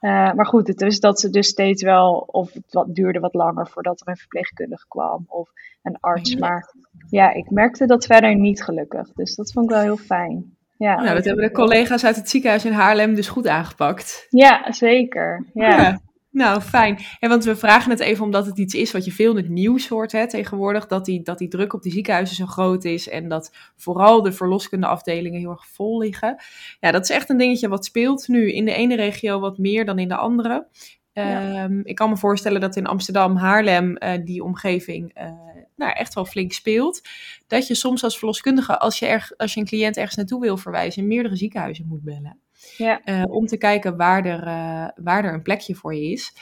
Eh, 0.00 0.32
maar 0.32 0.46
goed, 0.46 0.66
het 0.66 0.80
is 0.80 1.00
dat 1.00 1.20
ze 1.20 1.30
dus 1.30 1.48
steeds 1.48 1.82
wel, 1.82 2.24
of 2.26 2.52
het 2.52 2.72
wat, 2.72 2.94
duurde 2.94 3.20
wat 3.20 3.34
langer 3.34 3.68
voordat 3.68 4.00
er 4.00 4.08
een 4.08 4.16
verpleegkundige 4.16 4.84
kwam 4.88 5.24
of 5.28 5.50
een 5.82 5.96
arts. 6.00 6.36
Maar 6.36 6.74
ja, 7.08 7.32
ik 7.32 7.50
merkte 7.50 7.86
dat 7.86 8.06
verder 8.06 8.36
niet 8.36 8.62
gelukkig. 8.62 9.12
Dus 9.12 9.34
dat 9.34 9.52
vond 9.52 9.64
ik 9.64 9.70
wel 9.70 9.82
heel 9.82 9.96
fijn. 9.96 10.56
Ja, 10.76 10.94
nou, 11.02 11.14
dat 11.14 11.24
hebben 11.24 11.44
de 11.44 11.52
collega's 11.52 12.04
uit 12.04 12.16
het 12.16 12.28
ziekenhuis 12.28 12.64
in 12.64 12.72
Haarlem 12.72 13.14
dus 13.14 13.28
goed 13.28 13.46
aangepakt. 13.46 14.26
ja 14.28 14.72
zeker. 14.72 15.44
Ja. 15.54 16.00
Nou, 16.32 16.60
fijn. 16.60 16.98
En 17.18 17.28
want 17.28 17.44
we 17.44 17.56
vragen 17.56 17.90
het 17.90 18.00
even 18.00 18.24
omdat 18.24 18.46
het 18.46 18.58
iets 18.58 18.74
is 18.74 18.92
wat 18.92 19.04
je 19.04 19.12
veel 19.12 19.30
in 19.30 19.36
het 19.36 19.48
nieuws 19.48 19.88
hoort 19.88 20.12
hè, 20.12 20.28
tegenwoordig. 20.28 20.86
Dat 20.86 21.04
die, 21.04 21.22
dat 21.22 21.38
die 21.38 21.48
druk 21.48 21.72
op 21.72 21.82
die 21.82 21.92
ziekenhuizen 21.92 22.36
zo 22.36 22.46
groot 22.46 22.84
is. 22.84 23.08
En 23.08 23.28
dat 23.28 23.56
vooral 23.76 24.22
de 24.22 24.32
verloskundeafdelingen 24.32 25.40
heel 25.40 25.50
erg 25.50 25.66
vol 25.66 25.98
liggen. 25.98 26.42
Ja, 26.80 26.90
dat 26.90 27.02
is 27.02 27.10
echt 27.10 27.30
een 27.30 27.38
dingetje 27.38 27.68
wat 27.68 27.84
speelt 27.84 28.28
nu 28.28 28.52
in 28.52 28.64
de 28.64 28.72
ene 28.72 28.96
regio 28.96 29.40
wat 29.40 29.58
meer 29.58 29.84
dan 29.84 29.98
in 29.98 30.08
de 30.08 30.16
andere. 30.16 30.66
Ja. 31.12 31.62
Ehm, 31.62 31.80
ik 31.82 31.94
kan 31.94 32.08
me 32.08 32.16
voorstellen 32.16 32.60
dat 32.60 32.76
in 32.76 32.86
Amsterdam, 32.86 33.36
Haarlem, 33.36 33.96
eh, 33.96 34.24
die 34.24 34.44
omgeving 34.44 35.10
eh, 35.14 35.32
nou, 35.76 35.92
echt 35.92 36.14
wel 36.14 36.24
flink 36.24 36.52
speelt. 36.52 37.00
Dat 37.46 37.66
je 37.66 37.74
soms 37.74 38.04
als 38.04 38.18
verloskundige, 38.18 38.78
als 38.78 38.98
je, 38.98 39.06
erg, 39.06 39.36
als 39.36 39.54
je 39.54 39.60
een 39.60 39.66
cliënt 39.66 39.96
ergens 39.96 40.16
naartoe 40.16 40.40
wil 40.40 40.56
verwijzen, 40.56 41.06
meerdere 41.06 41.36
ziekenhuizen 41.36 41.86
moet 41.86 42.02
bellen. 42.02 42.40
Ja. 42.76 43.02
Eh, 43.04 43.22
om 43.28 43.46
te 43.46 43.56
kijken 43.56 43.96
waar 43.96 44.24
er, 44.24 44.42
eh, 44.42 45.04
waar 45.04 45.24
er 45.24 45.32
een 45.32 45.42
plekje 45.42 45.74
voor 45.74 45.94
je 45.94 46.10
is. 46.10 46.32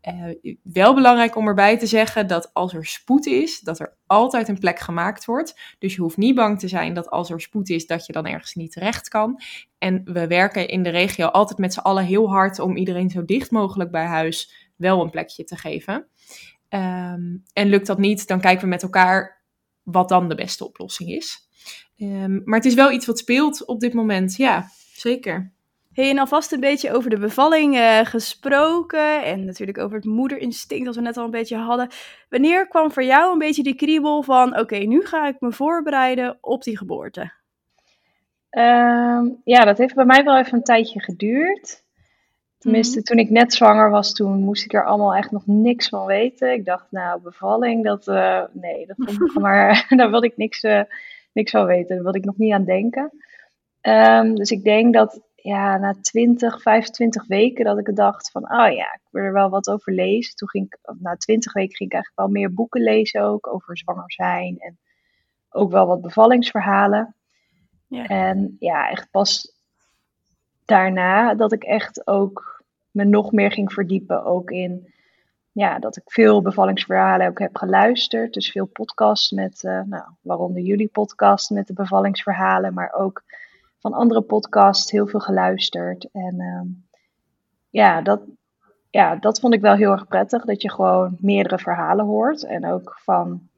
Eh, 0.00 0.54
wel 0.62 0.94
belangrijk 0.94 1.36
om 1.36 1.46
erbij 1.46 1.78
te 1.78 1.86
zeggen 1.86 2.26
dat 2.26 2.54
als 2.54 2.74
er 2.74 2.86
spoed 2.86 3.26
is, 3.26 3.60
dat 3.60 3.80
er 3.80 3.96
altijd 4.06 4.48
een 4.48 4.58
plek 4.58 4.78
gemaakt 4.78 5.24
wordt. 5.24 5.60
Dus 5.78 5.94
je 5.94 6.00
hoeft 6.00 6.16
niet 6.16 6.34
bang 6.34 6.58
te 6.58 6.68
zijn 6.68 6.94
dat 6.94 7.10
als 7.10 7.30
er 7.30 7.40
spoed 7.40 7.68
is, 7.68 7.86
dat 7.86 8.06
je 8.06 8.12
dan 8.12 8.26
ergens 8.26 8.54
niet 8.54 8.72
terecht 8.72 9.08
kan. 9.08 9.40
En 9.78 10.00
we 10.04 10.26
werken 10.26 10.68
in 10.68 10.82
de 10.82 10.88
regio 10.88 11.26
altijd 11.26 11.58
met 11.58 11.72
z'n 11.72 11.80
allen 11.80 12.04
heel 12.04 12.30
hard 12.30 12.58
om 12.58 12.76
iedereen 12.76 13.10
zo 13.10 13.24
dicht 13.24 13.50
mogelijk 13.50 13.90
bij 13.90 14.04
huis 14.04 14.70
wel 14.76 15.02
een 15.02 15.10
plekje 15.10 15.44
te 15.44 15.56
geven. 15.56 16.06
Ehm, 16.68 17.36
en 17.52 17.68
lukt 17.68 17.86
dat 17.86 17.98
niet, 17.98 18.26
dan 18.26 18.40
kijken 18.40 18.62
we 18.62 18.68
met 18.68 18.82
elkaar 18.82 19.42
wat 19.82 20.08
dan 20.08 20.28
de 20.28 20.34
beste 20.34 20.66
oplossing 20.66 21.10
is. 21.10 21.48
Ehm, 21.96 22.40
maar 22.44 22.58
het 22.58 22.68
is 22.68 22.74
wel 22.74 22.92
iets 22.92 23.06
wat 23.06 23.18
speelt 23.18 23.64
op 23.66 23.80
dit 23.80 23.92
moment, 23.92 24.36
ja, 24.36 24.70
zeker. 24.92 25.52
Hey, 25.98 26.10
en 26.10 26.18
alvast 26.18 26.52
een 26.52 26.60
beetje 26.60 26.92
over 26.92 27.10
de 27.10 27.18
bevalling 27.18 27.76
eh, 27.76 27.98
gesproken 27.98 29.24
en 29.24 29.44
natuurlijk 29.44 29.78
over 29.78 29.96
het 29.96 30.04
moederinstinct, 30.04 30.84
dat 30.84 30.94
we 30.94 31.00
net 31.00 31.16
al 31.16 31.24
een 31.24 31.30
beetje 31.30 31.56
hadden. 31.56 31.88
Wanneer 32.28 32.68
kwam 32.68 32.92
voor 32.92 33.04
jou 33.04 33.32
een 33.32 33.38
beetje 33.38 33.62
die 33.62 33.74
kriebel 33.74 34.22
van, 34.22 34.58
oké, 34.58 34.76
nu 34.76 35.06
ga 35.06 35.28
ik 35.28 35.36
me 35.40 35.52
voorbereiden 35.52 36.38
op 36.40 36.62
die 36.62 36.76
geboorte? 36.78 37.32
Ehm, 38.50 39.26
ja, 39.44 39.64
dat 39.64 39.78
heeft 39.78 39.94
bij 39.94 40.04
mij 40.04 40.24
wel 40.24 40.38
even 40.38 40.54
een 40.54 40.62
tijdje 40.62 41.00
geduurd. 41.00 41.84
Tenminste, 42.58 42.96
Mhm. 42.98 43.04
toen 43.06 43.18
ik 43.18 43.30
net 43.30 43.52
zwanger 43.52 43.90
was, 43.90 44.12
toen 44.12 44.40
moest 44.40 44.64
ik 44.64 44.72
er 44.74 44.84
allemaal 44.86 45.14
echt 45.14 45.30
nog 45.30 45.46
niks 45.46 45.88
van 45.88 46.06
weten. 46.06 46.52
Ik 46.52 46.64
dacht, 46.64 46.86
nou, 46.90 47.20
bevalling, 47.20 47.84
dat, 47.84 48.08
eh, 48.08 48.42
nee, 48.52 48.86
dat 48.86 48.96
vond 48.98 49.30
ik 49.30 49.38
maar, 49.40 49.86
daar 49.96 50.10
wilde 50.10 50.26
ik 50.26 50.36
niks, 50.36 50.62
eh, 50.62 50.82
niks 51.32 51.50
van 51.50 51.66
weten. 51.66 51.94
Daar 51.94 52.02
wilde 52.04 52.18
ik 52.18 52.24
nog 52.24 52.36
niet 52.36 52.52
aan 52.52 52.64
denken. 52.64 53.12
Ehm, 53.80 54.34
dus 54.34 54.50
ik 54.50 54.64
denk 54.64 54.94
dat, 54.94 55.20
ja, 55.48 55.76
na 55.76 55.94
20, 56.00 56.62
25 56.62 57.26
weken, 57.26 57.64
dat 57.64 57.78
ik 57.78 57.96
dacht 57.96 58.30
van, 58.30 58.42
oh 58.42 58.72
ja, 58.72 58.94
ik 58.94 59.00
wil 59.10 59.22
er 59.22 59.32
wel 59.32 59.50
wat 59.50 59.68
over 59.68 59.92
lezen. 59.92 60.36
Toen 60.36 60.48
ging 60.48 60.66
ik, 60.66 60.78
na 60.98 61.16
20 61.16 61.52
weken 61.52 61.76
ging 61.76 61.90
ik 61.90 61.94
eigenlijk 61.94 62.26
wel 62.26 62.40
meer 62.40 62.54
boeken 62.54 62.82
lezen 62.82 63.22
ook, 63.22 63.46
over 63.46 63.78
zwanger 63.78 64.12
zijn 64.12 64.58
en 64.58 64.78
ook 65.50 65.70
wel 65.70 65.86
wat 65.86 66.00
bevallingsverhalen. 66.00 67.14
Ja. 67.86 68.06
En 68.06 68.56
ja, 68.58 68.90
echt 68.90 69.10
pas 69.10 69.52
daarna 70.64 71.34
dat 71.34 71.52
ik 71.52 71.64
echt 71.64 72.06
ook 72.06 72.62
me 72.90 73.04
nog 73.04 73.32
meer 73.32 73.52
ging 73.52 73.72
verdiepen. 73.72 74.24
Ook 74.24 74.50
in 74.50 74.92
ja, 75.52 75.78
dat 75.78 75.96
ik 75.96 76.02
veel 76.06 76.42
bevallingsverhalen 76.42 77.28
ook 77.28 77.38
heb 77.38 77.56
geluisterd. 77.56 78.32
Dus 78.32 78.50
veel 78.50 78.66
podcasts 78.66 79.30
met, 79.30 79.64
eh, 79.64 79.80
nou, 79.84 80.04
waaronder 80.20 80.62
jullie 80.62 80.88
podcast 80.88 81.50
met 81.50 81.66
de 81.66 81.72
bevallingsverhalen, 81.72 82.74
maar 82.74 82.92
ook 82.92 83.22
van 83.78 83.92
andere 83.92 84.20
podcasts 84.20 84.90
heel 84.90 85.06
veel 85.06 85.20
geluisterd. 85.20 86.08
En 86.12 86.40
ehm, 86.40 86.66
ja, 87.70 88.02
dat, 88.02 88.20
ja, 88.90 89.16
dat 89.16 89.40
vond 89.40 89.54
ik 89.54 89.60
wel 89.60 89.74
heel 89.74 89.92
erg 89.92 90.06
prettig. 90.06 90.44
Dat 90.44 90.62
je 90.62 90.70
gewoon 90.70 91.16
meerdere 91.20 91.58
verhalen 91.58 92.04
hoort. 92.04 92.44
En 92.44 92.66
ook 92.66 93.00
van, 93.04 93.48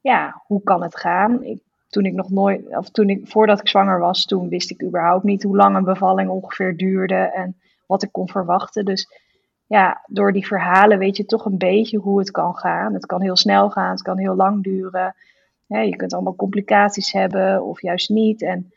ja, 0.00 0.42
hoe 0.46 0.62
kan 0.62 0.82
het 0.82 0.96
gaan? 0.96 1.44
Ik, 1.44 1.62
toen 1.88 2.04
ik 2.04 2.12
nog 2.12 2.30
nooit, 2.30 2.76
of 2.76 2.90
toen 2.90 3.08
ik, 3.08 3.28
voordat 3.28 3.60
ik 3.60 3.68
zwanger 3.68 3.98
was, 3.98 4.24
toen 4.24 4.48
wist 4.48 4.70
ik 4.70 4.82
überhaupt 4.82 5.24
niet 5.24 5.42
hoe 5.42 5.56
lang 5.56 5.76
een 5.76 5.84
bevalling 5.84 6.30
ongeveer 6.30 6.76
duurde 6.76 7.14
en 7.14 7.56
wat 7.86 8.02
ik 8.02 8.12
kon 8.12 8.28
verwachten. 8.28 8.84
Dus 8.84 9.08
ja, 9.66 10.04
door 10.06 10.32
die 10.32 10.46
verhalen 10.46 10.98
weet 10.98 11.16
je 11.16 11.24
toch 11.24 11.44
een 11.44 11.58
beetje 11.58 11.98
hoe 11.98 12.18
het 12.18 12.30
kan 12.30 12.56
gaan. 12.56 12.94
Het 12.94 13.06
kan 13.06 13.22
heel 13.22 13.36
snel 13.36 13.70
gaan, 13.70 13.90
het 13.90 14.02
kan 14.02 14.18
heel 14.18 14.34
lang 14.34 14.62
duren. 14.62 15.14
Je 15.66 15.96
kunt 15.96 16.12
allemaal 16.12 16.36
complicaties 16.36 17.12
hebben 17.12 17.64
of 17.64 17.82
juist 17.82 18.08
niet. 18.08 18.42
En 18.42 18.72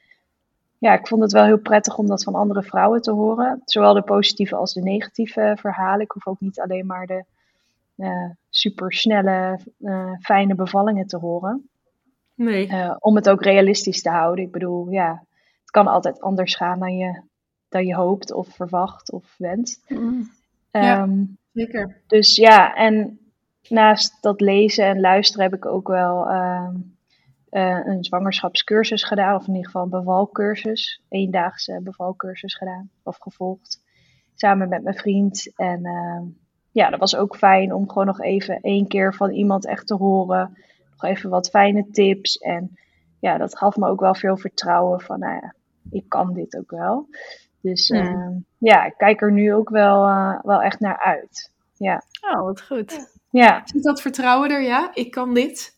ja, 0.86 0.94
ik 0.94 1.08
vond 1.08 1.22
het 1.22 1.32
wel 1.32 1.44
heel 1.44 1.58
prettig 1.58 1.98
om 1.98 2.08
dat 2.08 2.24
van 2.24 2.36
andere 2.36 2.63
vrouwen 2.63 3.01
te 3.01 3.12
horen. 3.12 3.62
Zowel 3.65 3.94
de 3.94 4.01
positieve 4.01 4.56
als 4.56 4.74
de 4.74 4.82
negatieve 4.82 5.58
verhalen. 5.60 6.01
Ik 6.01 6.12
hoef 6.12 6.27
ook 6.27 6.39
niet 6.39 6.60
alleen 6.60 6.86
maar 6.86 7.06
de 7.06 7.24
uh, 7.96 8.30
supersnelle, 8.50 9.60
uh, 9.80 10.12
fijne 10.22 10.56
bevallingen 10.56 11.08
te 11.08 11.18
horen. 11.18 11.70
Nee. 12.36 12.68
Uh, 12.68 12.96
om 13.00 13.15
het 13.15 13.30
ook 13.30 13.44
realistisch 13.44 14.01
te 14.01 14.10
houden. 14.10 14.46
Ik 14.46 14.51
bedoel, 14.51 14.89
ja, 14.89 15.24
het 15.62 15.72
kan 15.72 15.88
altijd 15.88 16.22
anders 16.22 16.56
gaan 16.56 16.80
dan 16.80 16.98
je, 16.98 17.22
dan 17.70 17.86
je 17.86 17.96
hoopt 17.96 18.34
of 18.34 18.48
verwacht 18.48 19.12
of 19.12 19.36
wenst. 19.38 19.84
Mm. 19.88 20.30
Ja, 20.72 21.04
Um, 21.04 21.38
zeker. 21.54 22.01
dus 22.08 22.36
ja, 22.36 22.74
en 22.75 23.20
naast 23.70 24.22
dat 24.22 24.42
lezen 24.42 24.86
en 24.86 25.00
luisteren 25.00 25.44
heb 25.44 25.56
ik 25.56 25.65
ook 25.65 25.88
wel 25.88 26.32
um, 26.32 26.94
uh, 27.51 27.85
een 27.85 28.03
zwangerschapscursus 28.03 29.03
gedaan. 29.03 29.35
Of 29.35 29.47
in 29.47 29.53
ieder 29.53 29.65
geval 29.65 29.83
een 29.83 29.89
bevalcursus. 29.89 31.01
Eendaagse 31.09 31.79
bevalcursus 31.83 32.55
gedaan 32.55 32.89
of 33.03 33.17
gevolgd. 33.17 33.83
Samen 34.35 34.69
met 34.69 34.83
mijn 34.83 34.95
vriend. 34.95 35.51
En 35.55 35.85
uh, 35.85 36.21
ja, 36.71 36.89
dat 36.89 36.99
was 36.99 37.15
ook 37.15 37.35
fijn 37.35 37.73
om 37.73 37.89
gewoon 37.89 38.05
nog 38.05 38.21
even 38.21 38.61
één 38.61 38.87
keer 38.87 39.13
van 39.13 39.31
iemand 39.31 39.65
echt 39.65 39.87
te 39.87 39.95
horen. 39.95 40.57
Nog 40.91 41.03
even 41.03 41.29
wat 41.29 41.49
fijne 41.49 41.89
tips. 41.91 42.37
En 42.37 42.77
ja, 43.19 43.37
dat 43.37 43.57
gaf 43.57 43.75
me 43.75 43.87
ook 43.87 43.99
wel 43.99 44.15
veel 44.15 44.37
vertrouwen 44.37 45.01
van, 45.01 45.19
nou 45.19 45.33
ja, 45.33 45.53
ik 45.89 46.09
kan 46.09 46.33
dit 46.33 46.57
ook 46.57 46.71
wel. 46.71 47.07
Dus 47.61 47.89
uh, 47.89 48.07
Hmm. 48.07 48.45
ja, 48.57 48.85
ik 48.85 48.93
kijk 48.97 49.21
er 49.21 49.31
nu 49.31 49.53
ook 49.53 49.69
wel, 49.69 50.01
wel 50.41 50.61
echt 50.61 50.79
naar 50.79 50.99
uit. 50.99 51.51
Ja. 51.77 52.03
Oh, 52.21 52.41
wat 52.41 52.61
goed. 52.61 53.13
Ja. 53.29 53.61
Zit 53.65 53.83
dat 53.83 54.01
vertrouwen 54.01 54.49
er, 54.49 54.61
ja? 54.61 54.91
Ik 54.93 55.11
kan 55.11 55.33
dit? 55.33 55.75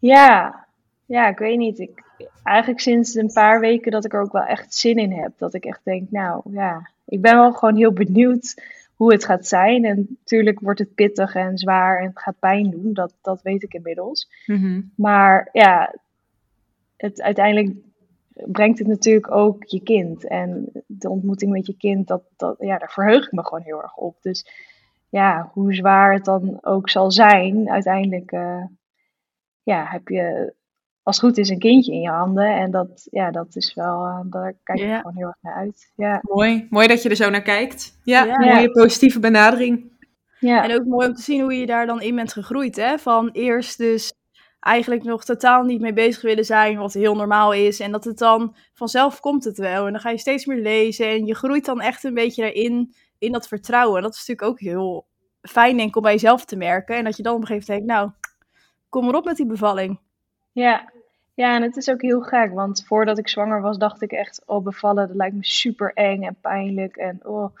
Ja. 0.00 0.66
Ja, 1.06 1.28
ik 1.28 1.38
weet 1.38 1.58
niet. 1.58 1.78
Ik, 1.78 2.02
eigenlijk 2.42 2.80
sinds 2.80 3.14
een 3.14 3.32
paar 3.32 3.60
weken 3.60 3.92
dat 3.92 4.04
ik 4.04 4.12
er 4.12 4.20
ook 4.20 4.32
wel 4.32 4.42
echt 4.42 4.74
zin 4.74 4.96
in 4.96 5.12
heb. 5.12 5.32
Dat 5.36 5.54
ik 5.54 5.64
echt 5.64 5.80
denk, 5.84 6.10
nou 6.10 6.42
ja, 6.44 6.90
ik 7.04 7.20
ben 7.20 7.36
wel 7.36 7.52
gewoon 7.52 7.76
heel 7.76 7.92
benieuwd 7.92 8.62
hoe 8.94 9.12
het 9.12 9.24
gaat 9.24 9.46
zijn. 9.46 9.84
En 9.84 10.06
natuurlijk 10.08 10.60
wordt 10.60 10.78
het 10.78 10.94
pittig 10.94 11.34
en 11.34 11.58
zwaar 11.58 11.98
en 11.98 12.06
het 12.06 12.18
gaat 12.18 12.38
pijn 12.38 12.70
doen. 12.70 12.92
Dat, 12.92 13.14
dat 13.22 13.42
weet 13.42 13.62
ik 13.62 13.74
inmiddels. 13.74 14.28
Mm 14.46 14.56
-hmm. 14.56 14.92
Maar 14.96 15.48
ja, 15.52 15.94
het, 16.96 17.22
uiteindelijk 17.22 17.76
brengt 18.32 18.78
het 18.78 18.88
natuurlijk 18.88 19.30
ook 19.30 19.64
je 19.64 19.82
kind. 19.82 20.26
En 20.26 20.72
de 20.86 21.10
ontmoeting 21.10 21.52
met 21.52 21.66
je 21.66 21.76
kind, 21.76 22.06
dat, 22.06 22.22
dat, 22.36 22.56
ja, 22.58 22.78
daar 22.78 22.90
verheug 22.92 23.26
ik 23.26 23.32
me 23.32 23.44
gewoon 23.44 23.62
heel 23.62 23.82
erg 23.82 23.96
op. 23.96 24.16
Dus 24.20 24.46
ja, 25.08 25.50
hoe 25.52 25.74
zwaar 25.74 26.12
het 26.12 26.24
dan 26.24 26.58
ook 26.60 26.90
zal 26.90 27.10
zijn, 27.10 27.70
uiteindelijk 27.70 28.32
uh, 28.32 28.64
ja, 29.70 29.84
heb 29.88 30.08
je 30.08 30.54
als 31.02 31.16
het 31.16 31.24
goed 31.24 31.38
is 31.38 31.48
een 31.48 31.58
kindje 31.58 31.92
in 31.92 32.00
je 32.00 32.08
handen. 32.08 32.56
En 32.56 32.70
dat, 32.70 33.06
ja, 33.10 33.30
dat 33.30 33.56
is 33.56 33.74
wel, 33.74 34.04
uh, 34.04 34.20
daar 34.24 34.54
kijk 34.62 34.78
ik 34.78 34.86
Ja. 34.86 34.96
gewoon 34.96 35.16
heel 35.16 35.26
erg 35.26 35.36
naar 35.40 35.54
uit. 35.54 35.92
Ja. 35.96 36.18
Mooi. 36.22 36.66
Mooi 36.70 36.86
dat 36.86 37.02
je 37.02 37.08
er 37.08 37.16
zo 37.16 37.30
naar 37.30 37.42
kijkt. 37.42 37.98
Ja, 38.04 38.24
Ja. 38.24 38.54
mooie 38.54 38.70
positieve 38.70 39.20
benadering. 39.20 39.98
Ja. 40.38 40.64
En 40.64 40.74
ook 40.74 40.84
mooi 40.84 41.08
om 41.08 41.14
te 41.14 41.22
zien 41.22 41.40
hoe 41.40 41.54
je 41.54 41.66
daar 41.66 41.86
dan 41.86 42.02
in 42.02 42.14
bent 42.14 42.32
gegroeid. 42.32 42.76
Hè? 42.76 42.98
Van 42.98 43.28
eerst 43.32 43.78
dus 43.78 44.12
eigenlijk 44.60 45.02
nog 45.02 45.24
totaal 45.24 45.62
niet 45.62 45.80
mee 45.80 45.92
bezig 45.92 46.22
willen 46.22 46.44
zijn, 46.44 46.78
wat 46.78 46.92
heel 46.92 47.14
normaal 47.16 47.52
is. 47.52 47.80
En 47.80 47.92
dat 47.92 48.04
het 48.04 48.18
dan 48.18 48.56
vanzelf 48.74 49.20
komt 49.20 49.44
het 49.44 49.58
wel. 49.58 49.86
En 49.86 49.92
dan 49.92 50.00
ga 50.00 50.10
je 50.10 50.18
steeds 50.18 50.46
meer 50.46 50.60
lezen. 50.62 51.08
En 51.08 51.26
je 51.26 51.34
groeit 51.34 51.64
dan 51.64 51.80
echt 51.80 52.04
een 52.04 52.14
beetje 52.14 52.42
daarin, 52.42 52.94
in 53.18 53.32
dat 53.32 53.48
vertrouwen. 53.48 53.96
En 53.96 54.02
dat 54.02 54.12
is 54.14 54.26
natuurlijk 54.26 54.48
ook 54.48 54.60
heel 54.60 55.06
fijn, 55.40 55.76
denk 55.76 55.88
ik, 55.88 55.96
om 55.96 56.02
bij 56.02 56.12
jezelf 56.12 56.44
te 56.44 56.56
merken. 56.56 56.96
En 56.96 57.04
dat 57.04 57.16
je 57.16 57.22
dan 57.22 57.34
op 57.34 57.40
een 57.40 57.46
gegeven 57.46 57.74
moment 57.74 57.88
denkt, 57.88 58.02
nou, 58.08 58.19
kom 58.90 59.08
erop 59.08 59.24
met 59.24 59.36
die 59.36 59.46
bevalling. 59.46 59.98
Ja. 60.52 60.92
ja, 61.34 61.54
en 61.54 61.62
het 61.62 61.76
is 61.76 61.90
ook 61.90 62.02
heel 62.02 62.20
gek. 62.20 62.52
Want 62.52 62.84
voordat 62.86 63.18
ik 63.18 63.28
zwanger 63.28 63.60
was, 63.60 63.78
dacht 63.78 64.02
ik 64.02 64.12
echt, 64.12 64.42
oh 64.46 64.64
bevallen, 64.64 65.06
dat 65.06 65.16
lijkt 65.16 65.36
me 65.36 65.44
super 65.44 65.92
eng 65.94 66.22
en 66.22 66.36
pijnlijk. 66.40 66.96
En 66.96 67.20
oh, 67.22 67.56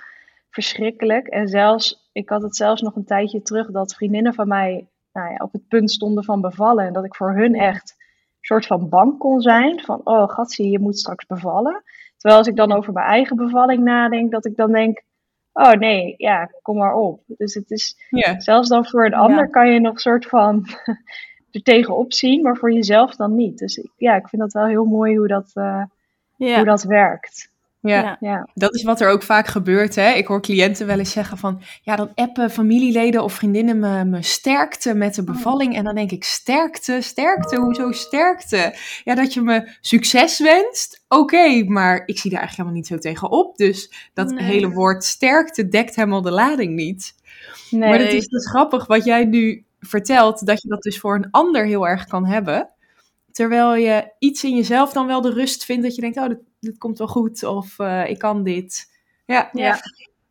verschrikkelijk. 0.50 1.26
En 1.26 1.48
zelfs, 1.48 2.10
ik 2.12 2.28
had 2.28 2.42
het 2.42 2.56
zelfs 2.56 2.82
nog 2.82 2.96
een 2.96 3.04
tijdje 3.04 3.42
terug 3.42 3.70
dat 3.70 3.94
vriendinnen 3.94 4.34
van 4.34 4.48
mij 4.48 4.86
nou 5.12 5.30
ja, 5.30 5.36
op 5.36 5.52
het 5.52 5.68
punt 5.68 5.90
stonden 5.90 6.24
van 6.24 6.40
bevallen. 6.40 6.86
En 6.86 6.92
dat 6.92 7.04
ik 7.04 7.14
voor 7.14 7.34
hun 7.34 7.54
echt 7.54 7.94
een 7.98 8.06
soort 8.40 8.66
van 8.66 8.88
bang 8.88 9.18
kon 9.18 9.40
zijn. 9.40 9.80
Van, 9.80 10.00
oh 10.04 10.28
gatsie, 10.28 10.70
je 10.70 10.78
moet 10.78 10.98
straks 10.98 11.26
bevallen. 11.26 11.82
Terwijl 12.16 12.40
als 12.40 12.48
ik 12.48 12.56
dan 12.56 12.72
over 12.72 12.92
mijn 12.92 13.06
eigen 13.06 13.36
bevalling 13.36 13.82
nadenk, 13.82 14.30
dat 14.30 14.44
ik 14.44 14.56
dan 14.56 14.72
denk, 14.72 15.02
oh 15.52 15.72
nee, 15.72 16.14
ja, 16.16 16.50
kom 16.62 16.76
maar 16.76 16.94
op. 16.94 17.22
Dus 17.26 17.54
het 17.54 17.70
is, 17.70 17.96
Ja. 18.10 18.40
zelfs 18.40 18.68
dan 18.68 18.86
voor 18.86 19.06
een 19.06 19.14
ander 19.14 19.50
kan 19.50 19.72
je 19.72 19.80
nog 19.80 19.92
een 19.92 19.98
soort 19.98 20.26
van 20.26 20.66
er 21.50 21.62
tegenop 21.62 22.12
zien, 22.12 22.42
maar 22.42 22.56
voor 22.56 22.72
jezelf 22.72 23.16
dan 23.16 23.34
niet. 23.34 23.58
Dus 23.58 23.76
ik- 23.76 23.92
ja, 23.96 24.14
ik 24.16 24.28
vind 24.28 24.42
dat 24.42 24.52
wel 24.52 24.66
heel 24.66 24.84
mooi 24.84 25.16
hoe 25.16 25.28
dat, 25.28 25.50
eh, 25.54 25.82
Ja. 26.36 26.56
hoe 26.56 26.64
dat 26.64 26.82
werkt. 26.82 27.50
Ja. 27.82 28.16
Ja. 28.20 28.48
Dat 28.54 28.74
is 28.74 28.82
wat 28.82 29.00
er 29.00 29.08
ook 29.10 29.22
vaak 29.22 29.46
gebeurt. 29.46 29.94
Hè? 29.94 30.12
Ik 30.12 30.26
hoor 30.26 30.42
cliënten 30.42 30.86
wel 30.86 30.98
eens 30.98 31.12
zeggen 31.12 31.38
van... 31.38 31.62
Ja, 31.82 31.96
dan 31.96 32.12
appen 32.14 32.50
familieleden 32.50 33.22
of 33.22 33.32
vriendinnen 33.32 33.78
me, 33.78 34.04
me 34.04 34.22
sterkte 34.22 34.94
met 34.94 35.14
de 35.14 35.24
bevalling. 35.24 35.76
En 35.76 35.84
dan 35.84 35.94
denk 35.94 36.10
ik, 36.10 36.24
sterkte, 36.24 37.00
sterkte, 37.00 37.56
hoezo 37.56 37.92
sterkte? 37.92 38.74
Ja, 39.04 39.14
dat 39.14 39.34
je 39.34 39.42
me 39.42 39.76
succes 39.80 40.38
wenst, 40.38 41.04
oké. 41.08 41.64
maar 41.64 42.02
ik 42.06 42.18
zie 42.18 42.30
daar 42.30 42.40
eigenlijk 42.40 42.50
helemaal 42.50 42.74
niet 42.74 42.86
zo 42.86 42.98
tegen 42.98 43.30
op. 43.30 43.56
Dus 43.56 44.10
dat 44.14 44.30
Nee. 44.30 44.44
hele 44.44 44.70
woord 44.70 45.04
sterkte 45.04 45.68
dekt 45.68 45.96
helemaal 45.96 46.22
de 46.22 46.30
lading 46.30 46.74
niet. 46.74 47.14
nee, 47.70 47.90
maar 47.90 47.98
het 47.98 48.12
is 48.12 48.26
dus 48.26 48.48
grappig 48.48 48.86
wat 48.86 49.04
jij 49.04 49.24
nu 49.24 49.64
vertelt... 49.80 50.46
dat 50.46 50.62
je 50.62 50.68
dat 50.68 50.82
dus 50.82 50.98
voor 50.98 51.14
een 51.14 51.30
ander 51.30 51.66
heel 51.66 51.88
erg 51.88 52.04
kan 52.04 52.26
hebben... 52.26 52.68
Terwijl 53.32 53.74
je 53.74 54.12
iets 54.18 54.44
in 54.44 54.56
jezelf 54.56 54.92
dan 54.92 55.06
wel 55.06 55.20
de 55.20 55.32
rust 55.32 55.64
vindt 55.64 55.82
dat 55.82 55.94
je 55.94 56.00
denkt, 56.00 56.18
oh, 56.18 56.30
dit 56.60 56.78
komt 56.78 56.98
wel 56.98 57.08
goed 57.08 57.44
of 57.44 57.78
eh, 57.78 58.08
ik 58.08 58.18
kan 58.18 58.42
dit. 58.42 58.92
Ja. 59.26 59.48
Ja. 59.52 59.80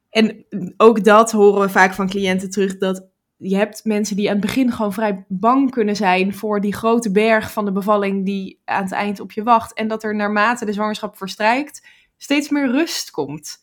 En 0.09 0.45
ook 0.77 1.03
dat 1.03 1.31
horen 1.31 1.61
we 1.61 1.69
vaak 1.69 1.93
van 1.93 2.09
cliënten 2.09 2.49
terug, 2.49 2.77
dat 2.77 3.07
je 3.37 3.55
hebt 3.55 3.83
mensen 3.83 4.15
die 4.15 4.27
aan 4.27 4.35
het 4.35 4.45
begin 4.45 4.71
gewoon 4.71 4.93
vrij 4.93 5.25
bang 5.27 5.71
kunnen 5.71 5.95
zijn 5.95 6.33
voor 6.33 6.61
die 6.61 6.73
grote 6.73 7.11
berg 7.11 7.51
van 7.51 7.65
de 7.65 7.71
bevalling 7.71 8.25
die 8.25 8.61
aan 8.65 8.83
het 8.83 8.91
eind 8.91 9.19
op 9.19 9.31
je 9.31 9.43
wacht. 9.43 9.73
En 9.73 9.87
dat 9.87 10.03
er 10.03 10.15
naarmate 10.15 10.65
de 10.65 10.73
zwangerschap 10.73 11.17
verstrijkt 11.17 11.87
steeds 12.17 12.49
meer 12.49 12.71
rust 12.71 13.11
komt. 13.11 13.61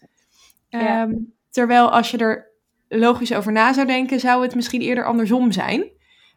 Ja. 0.68 1.02
Ehm, 1.02 1.14
terwijl 1.50 1.90
als 1.90 2.10
je 2.10 2.18
er 2.18 2.50
logisch 2.88 3.32
over 3.32 3.52
na 3.52 3.72
zou 3.72 3.86
denken, 3.86 4.20
zou 4.20 4.42
het 4.42 4.54
misschien 4.54 4.80
eerder 4.80 5.04
andersom 5.04 5.52
zijn. 5.52 5.90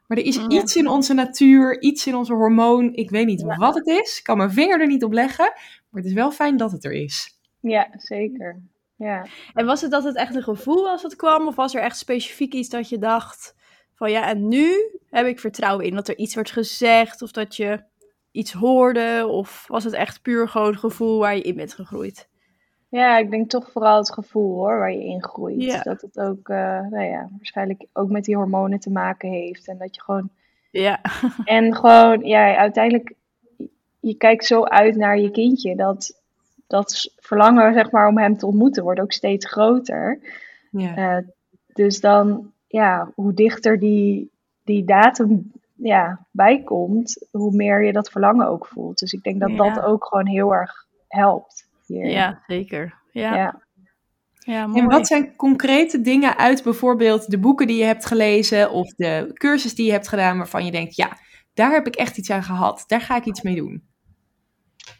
Maar 0.10 0.18
er 0.18 0.24
is 0.26 0.36
Ja. 0.36 0.48
iets 0.50 0.76
in 0.76 0.88
onze 0.88 1.14
natuur, 1.14 1.82
iets 1.82 2.08
in 2.08 2.16
onze 2.16 2.34
hormoon. 2.34 2.94
Ik 2.94 3.10
weet 3.10 3.26
niet 3.26 3.42
wat 3.58 3.76
het 3.76 3.88
is. 3.88 4.18
Ik 4.18 4.24
kan 4.24 4.38
mijn 4.38 4.52
vinger 4.52 4.82
er 4.82 4.88
niet 4.88 5.04
op 5.04 5.14
leggen. 5.14 5.46
Maar 5.90 6.02
het 6.02 6.06
is 6.06 6.14
wel 6.14 6.32
fijn 6.32 6.58
dat 6.58 6.72
het 6.72 6.86
er 6.86 6.92
is. 6.92 7.38
Ja, 7.60 7.90
zeker. 7.94 8.62
Ja. 8.96 9.26
En 9.54 9.66
was 9.66 9.82
het 9.82 9.92
dat 9.92 10.04
het 10.04 10.16
echt 10.16 10.36
een 10.36 10.44
gevoel 10.44 10.84
was 10.84 11.02
dat 11.02 11.16
kwam? 11.16 11.48
Of 11.48 11.56
was 11.56 11.76
er 11.76 11.82
echt 11.82 11.98
specifiek 11.98 12.54
iets 12.54 12.70
dat 12.70 12.90
je 12.90 12.98
dacht 12.98 13.56
van 13.96 14.12
ja, 14.12 14.28
en 14.28 14.48
nu 14.48 14.74
heb 15.10 15.26
ik 15.26 15.40
vertrouwen 15.40 15.86
in 15.86 15.96
dat 15.96 16.08
er 16.08 16.18
iets 16.18 16.34
wordt 16.34 16.52
gezegd 16.52 17.22
of 17.22 17.32
dat 17.32 17.56
je 17.56 17.84
iets 18.32 18.52
hoorde? 18.52 19.28
Of 19.28 19.66
was 19.68 19.84
het 19.84 19.94
echt 19.94 20.22
puur 20.22 20.50
gewoon 20.50 20.68
het 20.72 20.80
gevoel 20.80 21.20
waar 21.20 21.36
je 21.36 21.42
in 21.42 21.56
bent 21.56 21.74
gegroeid? 21.74 22.28
Ja, 22.90 23.18
ik 23.18 23.30
denk 23.30 23.50
toch 23.50 23.72
vooral 23.72 23.98
het 23.98 24.12
gevoel 24.12 24.56
hoor, 24.56 24.78
waar 24.78 24.92
je 24.92 25.06
in 25.06 25.24
groeit. 25.24 25.62
Ja. 25.62 25.82
Dat 25.82 26.02
het 26.02 26.20
ook, 26.20 26.50
eh, 26.50 26.82
nou 26.90 27.04
ja, 27.04 27.30
waarschijnlijk 27.32 27.86
ook 27.94 28.10
met 28.10 28.24
die 28.24 28.36
hormonen 28.36 28.80
te 28.80 28.92
maken 28.92 29.30
heeft. 29.30 29.68
En 29.68 29.78
dat 29.78 29.96
je 29.96 30.02
gewoon, 30.02 30.30
Ja, 30.72 31.02
en 31.46 31.76
gewoon, 31.76 32.20
ja, 32.24 32.56
uiteindelijk, 32.56 33.14
je 34.00 34.16
kijkt 34.16 34.46
zo 34.46 34.64
uit 34.64 34.96
naar 34.96 35.20
je 35.20 35.32
kindje. 35.32 35.76
Dat, 35.76 36.22
dat 36.68 37.14
verlangen, 37.16 37.74
zeg 37.74 37.92
maar, 37.92 38.08
om 38.08 38.18
hem 38.18 38.38
te 38.38 38.46
ontmoeten 38.46 38.84
wordt 38.84 39.00
ook 39.00 39.12
steeds 39.12 39.46
groter. 39.46 40.20
Ja. 40.72 40.96
Eh, 40.96 41.28
dus 41.74 42.00
dan, 42.00 42.52
ja, 42.68 43.12
hoe 43.16 43.34
dichter 43.34 43.80
die, 43.80 44.32
die 44.64 44.86
datum 44.86 45.52
ja, 45.76 46.26
bijkomt, 46.32 47.28
hoe 47.32 47.56
meer 47.56 47.84
je 47.84 47.94
dat 47.94 48.10
verlangen 48.10 48.48
ook 48.48 48.68
voelt. 48.68 49.00
Dus 49.00 49.14
ik 49.14 49.24
denk 49.24 49.40
dat 49.40 49.58
dat 49.58 49.82
ook 49.82 50.06
gewoon 50.06 50.28
heel 50.28 50.54
erg 50.54 50.88
helpt 51.08 51.69
hier. 51.90 52.10
ja 52.10 52.44
zeker. 52.48 52.94
Ja, 53.12 53.36
ja. 53.36 53.62
ja. 54.40 54.68
mooi. 54.68 54.80
En 54.82 54.88
wat 54.88 55.08
zijn 55.08 55.36
concrete 55.36 56.02
dingen 56.02 56.38
uit 56.38 56.64
bijvoorbeeld 56.64 57.30
de 57.32 57.40
boeken 57.40 57.68
die 57.68 57.78
je 57.78 57.84
hebt 57.84 58.06
gelezen 58.06 58.72
of 58.72 58.94
de 58.94 59.30
cursus 59.34 59.76
die 59.76 59.86
je 59.86 59.92
hebt 59.92 60.08
gedaan 60.08 60.38
waarvan 60.38 60.66
je 60.66 60.72
denkt, 60.72 60.96
ja, 60.96 61.18
daar 61.54 61.72
heb 61.72 61.88
ik 61.88 61.96
echt 61.96 62.18
iets 62.18 62.30
aan 62.32 62.44
gehad. 62.44 62.84
Daar 62.88 63.02
ga 63.02 63.16
ik 63.16 63.26
iets 63.26 63.42
mee 63.42 63.56
doen. 63.56 63.84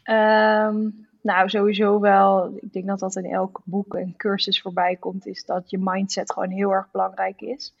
Ehm, 0.02 0.88
nou, 1.22 1.48
sowieso 1.48 2.00
wel. 2.00 2.52
Ik 2.60 2.72
denk 2.72 2.86
dat 2.86 2.98
dat 2.98 3.16
in 3.16 3.24
elk 3.24 3.60
boek 3.64 3.94
en 3.94 4.14
cursus 4.16 4.60
voorbij 4.60 4.96
komt, 4.96 5.26
is 5.26 5.44
dat 5.44 5.70
je 5.70 5.78
mindset 5.80 6.32
gewoon 6.32 6.50
heel 6.50 6.70
erg 6.70 6.90
belangrijk 6.90 7.40
is 7.40 7.74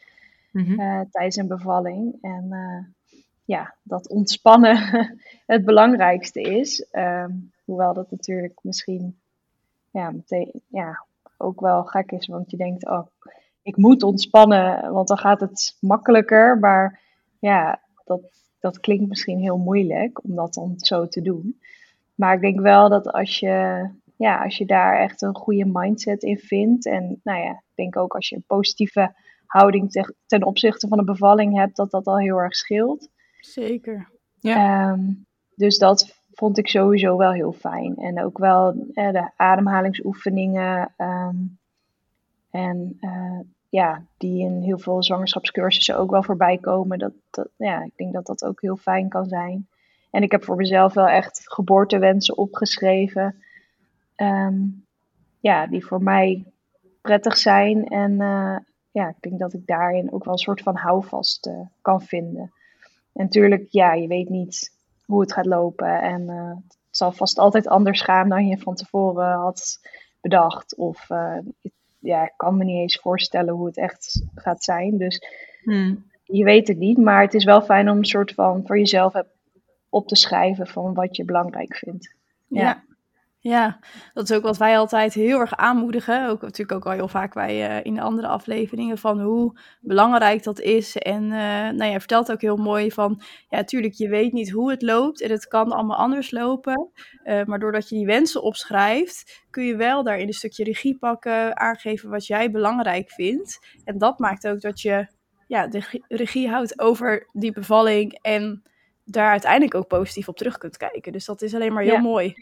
Mhm. 0.52 0.80
eh, 0.80 1.00
tijdens 1.10 1.36
een 1.36 1.46
bevalling. 1.48 2.18
En 2.20 2.46
eh, 2.50 2.84
ja, 3.44 3.74
dat 3.82 4.08
ontspannen 4.08 4.76
het 5.46 5.64
belangrijkste 5.64 6.40
is. 6.40 6.86
Ehm, 6.90 7.30
hoewel 7.70 7.94
dat 7.94 8.10
natuurlijk 8.10 8.58
misschien 8.62 9.20
ja, 9.90 10.10
meteen, 10.10 10.62
ja, 10.68 11.06
ook 11.36 11.60
wel 11.60 11.84
gek 11.84 12.12
is, 12.12 12.26
want 12.26 12.50
je 12.50 12.56
denkt, 12.56 12.86
oh, 12.86 13.06
ik 13.62 13.76
moet 13.76 14.02
ontspannen, 14.02 14.92
want 14.92 15.08
dan 15.08 15.18
gaat 15.18 15.40
het 15.40 15.76
makkelijker. 15.80 16.58
Maar 16.58 17.00
ja, 17.38 17.80
dat, 18.04 18.20
dat 18.60 18.80
klinkt 18.80 19.08
misschien 19.08 19.38
heel 19.38 19.58
moeilijk 19.58 20.24
om 20.24 20.34
dat 20.34 20.54
dan 20.54 20.74
zo 20.76 21.08
te 21.08 21.22
doen. 21.22 21.60
Maar 22.14 22.34
ik 22.34 22.40
denk 22.40 22.60
wel 22.60 22.88
dat 22.88 23.12
als 23.12 23.38
je, 23.38 23.88
ja, 24.16 24.44
als 24.44 24.56
je 24.56 24.66
daar 24.66 24.98
echt 24.98 25.22
een 25.22 25.36
goede 25.36 25.66
mindset 25.66 26.22
in 26.22 26.38
vindt. 26.38 26.86
En 26.86 27.20
nou 27.22 27.38
ja, 27.38 27.50
ik 27.50 27.74
denk 27.74 27.96
ook 27.96 28.14
als 28.14 28.28
je 28.28 28.36
een 28.36 28.44
positieve 28.46 29.14
houding 29.46 29.90
te- 29.90 30.14
ten 30.26 30.44
opzichte 30.44 30.88
van 30.88 30.98
de 30.98 31.04
bevalling 31.04 31.56
hebt, 31.56 31.76
dat 31.76 31.90
dat 31.90 32.06
al 32.06 32.18
heel 32.18 32.36
erg 32.36 32.56
scheelt. 32.56 33.08
Zeker. 33.40 34.10
Ehm, 34.40 35.00
dus 35.54 35.78
dat 35.78 36.19
vond 36.40 36.58
ik 36.58 36.68
sowieso 36.68 37.16
wel 37.16 37.32
heel 37.32 37.52
fijn. 37.52 37.96
En 37.96 38.24
ook 38.24 38.38
wel 38.38 38.86
eh, 38.92 39.12
de 39.12 39.30
ademhalingsoefeningen. 39.36 40.94
ehm, 40.96 41.36
en 42.50 42.96
eh, 43.00 43.40
ja, 43.68 44.02
die 44.16 44.44
in 44.44 44.62
heel 44.62 44.78
veel 44.78 45.02
zwangerschapscursussen 45.02 45.98
ook 45.98 46.10
wel 46.10 46.22
voorbij 46.22 46.58
komen. 46.58 46.98
Dat, 46.98 47.12
dat, 47.30 47.48
ja, 47.56 47.82
ik 47.82 47.92
denk 47.96 48.12
dat 48.12 48.26
dat 48.26 48.44
ook 48.44 48.60
heel 48.60 48.76
fijn 48.76 49.08
kan 49.08 49.26
zijn. 49.26 49.68
En 50.10 50.22
ik 50.22 50.30
heb 50.30 50.44
voor 50.44 50.56
mezelf 50.56 50.94
wel 50.94 51.08
echt 51.08 51.40
geboortewensen 51.44 52.36
opgeschreven. 52.36 53.42
ehm, 54.16 54.58
ja, 55.40 55.66
die 55.66 55.86
voor 55.86 56.02
mij 56.02 56.44
prettig 57.00 57.36
zijn. 57.36 57.88
En 57.88 58.20
eh, 58.20 58.56
ja, 58.90 59.08
ik 59.08 59.20
denk 59.20 59.38
dat 59.38 59.52
ik 59.52 59.66
daarin 59.66 60.12
ook 60.12 60.24
wel 60.24 60.32
een 60.32 60.38
soort 60.38 60.62
van 60.62 60.76
houvast 60.76 61.50
kan 61.80 62.02
vinden. 62.02 62.52
En 63.12 63.24
natuurlijk, 63.24 63.66
ja, 63.70 63.92
je 63.92 64.06
weet 64.06 64.28
niet 64.28 64.78
hoe 65.10 65.20
het 65.20 65.32
gaat 65.32 65.46
lopen. 65.46 66.00
En 66.02 66.28
eh, 66.28 66.48
het 66.68 66.78
zal 66.90 67.12
vast 67.12 67.38
altijd 67.38 67.66
anders 67.68 68.00
gaan 68.00 68.28
dan 68.28 68.46
je 68.46 68.58
van 68.58 68.74
tevoren 68.74 69.32
had 69.32 69.78
bedacht. 70.20 70.76
Of 70.76 71.10
eh, 71.10 71.38
ja, 71.98 72.22
ik 72.24 72.32
kan 72.36 72.56
me 72.56 72.64
niet 72.64 72.80
eens 72.80 72.96
voorstellen 73.02 73.54
hoe 73.54 73.66
het 73.66 73.76
echt 73.76 74.26
gaat 74.34 74.64
zijn. 74.64 74.98
Dus 74.98 75.22
Hmm. 75.62 76.04
je 76.24 76.44
weet 76.44 76.68
het 76.68 76.78
niet. 76.78 76.98
Maar 76.98 77.22
het 77.22 77.34
is 77.34 77.44
wel 77.44 77.62
fijn 77.62 77.90
om 77.90 77.96
een 77.98 78.04
soort 78.04 78.32
van 78.34 78.66
voor 78.66 78.78
jezelf 78.78 79.12
heb- 79.12 79.38
op 79.88 80.08
te 80.08 80.16
schrijven 80.16 80.66
van 80.66 80.94
wat 80.94 81.16
je 81.16 81.24
belangrijk 81.24 81.76
vindt. 81.76 82.14
Ja. 82.46 82.62
Ja. 82.62 82.84
Ja. 83.42 83.78
dat 84.14 84.30
is 84.30 84.36
ook 84.36 84.42
wat 84.42 84.56
wij 84.56 84.78
altijd 84.78 85.14
heel 85.14 85.40
erg 85.40 85.56
aanmoedigen. 85.56 86.28
Ook 86.28 86.42
natuurlijk 86.42 86.72
ook 86.72 86.86
al 86.86 86.92
heel 86.92 87.08
vaak 87.08 87.34
bij 87.34 87.68
eh, 87.68 87.84
in 87.84 87.94
de 87.94 88.00
andere 88.00 88.26
afleveringen 88.28 88.98
van 88.98 89.20
hoe 89.20 89.58
belangrijk 89.80 90.42
dat 90.42 90.60
is. 90.60 90.96
En 90.96 91.22
eh 91.22 91.38
nou 91.70 91.84
ja, 91.84 91.98
vertelt 91.98 92.32
ook 92.32 92.40
heel 92.40 92.56
mooi 92.56 92.90
van, 92.92 93.20
ja, 93.48 93.56
natuurlijk, 93.56 93.94
je 93.94 94.08
weet 94.08 94.32
niet 94.32 94.50
hoe 94.50 94.70
het 94.70 94.82
loopt 94.82 95.20
en 95.22 95.30
het 95.30 95.46
kan 95.48 95.72
allemaal 95.72 95.96
anders 95.96 96.30
lopen. 96.30 96.90
Eh, 97.22 97.44
maar 97.44 97.58
doordat 97.58 97.88
je 97.88 97.94
die 97.94 98.06
wensen 98.06 98.42
opschrijft, 98.42 99.44
kun 99.50 99.64
je 99.64 99.76
wel 99.76 100.02
daarin 100.02 100.26
een 100.26 100.32
stukje 100.32 100.64
regie 100.64 100.98
pakken, 100.98 101.56
aangeven 101.56 102.10
wat 102.10 102.26
jij 102.26 102.50
belangrijk 102.50 103.10
vindt. 103.10 103.58
En 103.84 103.98
dat 103.98 104.18
maakt 104.18 104.48
ook 104.48 104.60
dat 104.60 104.80
je 104.80 105.06
ja, 105.46 105.66
de 105.66 105.78
regie- 105.78 106.04
regie 106.08 106.48
houdt 106.48 106.80
over 106.80 107.28
die 107.32 107.52
bevalling 107.52 108.18
en 108.22 108.62
daar 109.04 109.30
uiteindelijk 109.30 109.74
ook 109.74 109.86
positief 109.88 110.28
op 110.28 110.36
terug 110.36 110.58
kunt 110.58 110.76
kijken. 110.76 111.12
Dus 111.12 111.24
dat 111.24 111.42
is 111.42 111.54
alleen 111.54 111.72
maar 111.72 111.82
heel 111.82 111.92
Ja. 111.92 112.00
mooi. 112.00 112.34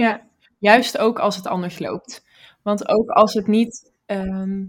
Ja, 0.00 0.20
juist 0.58 0.98
ook 0.98 1.18
als 1.18 1.36
het 1.36 1.46
anders 1.46 1.78
loopt. 1.78 2.24
Want 2.62 2.88
ook 2.88 3.08
als 3.10 3.34
het 3.34 3.46
niet, 3.46 3.92
ehm, 4.06 4.64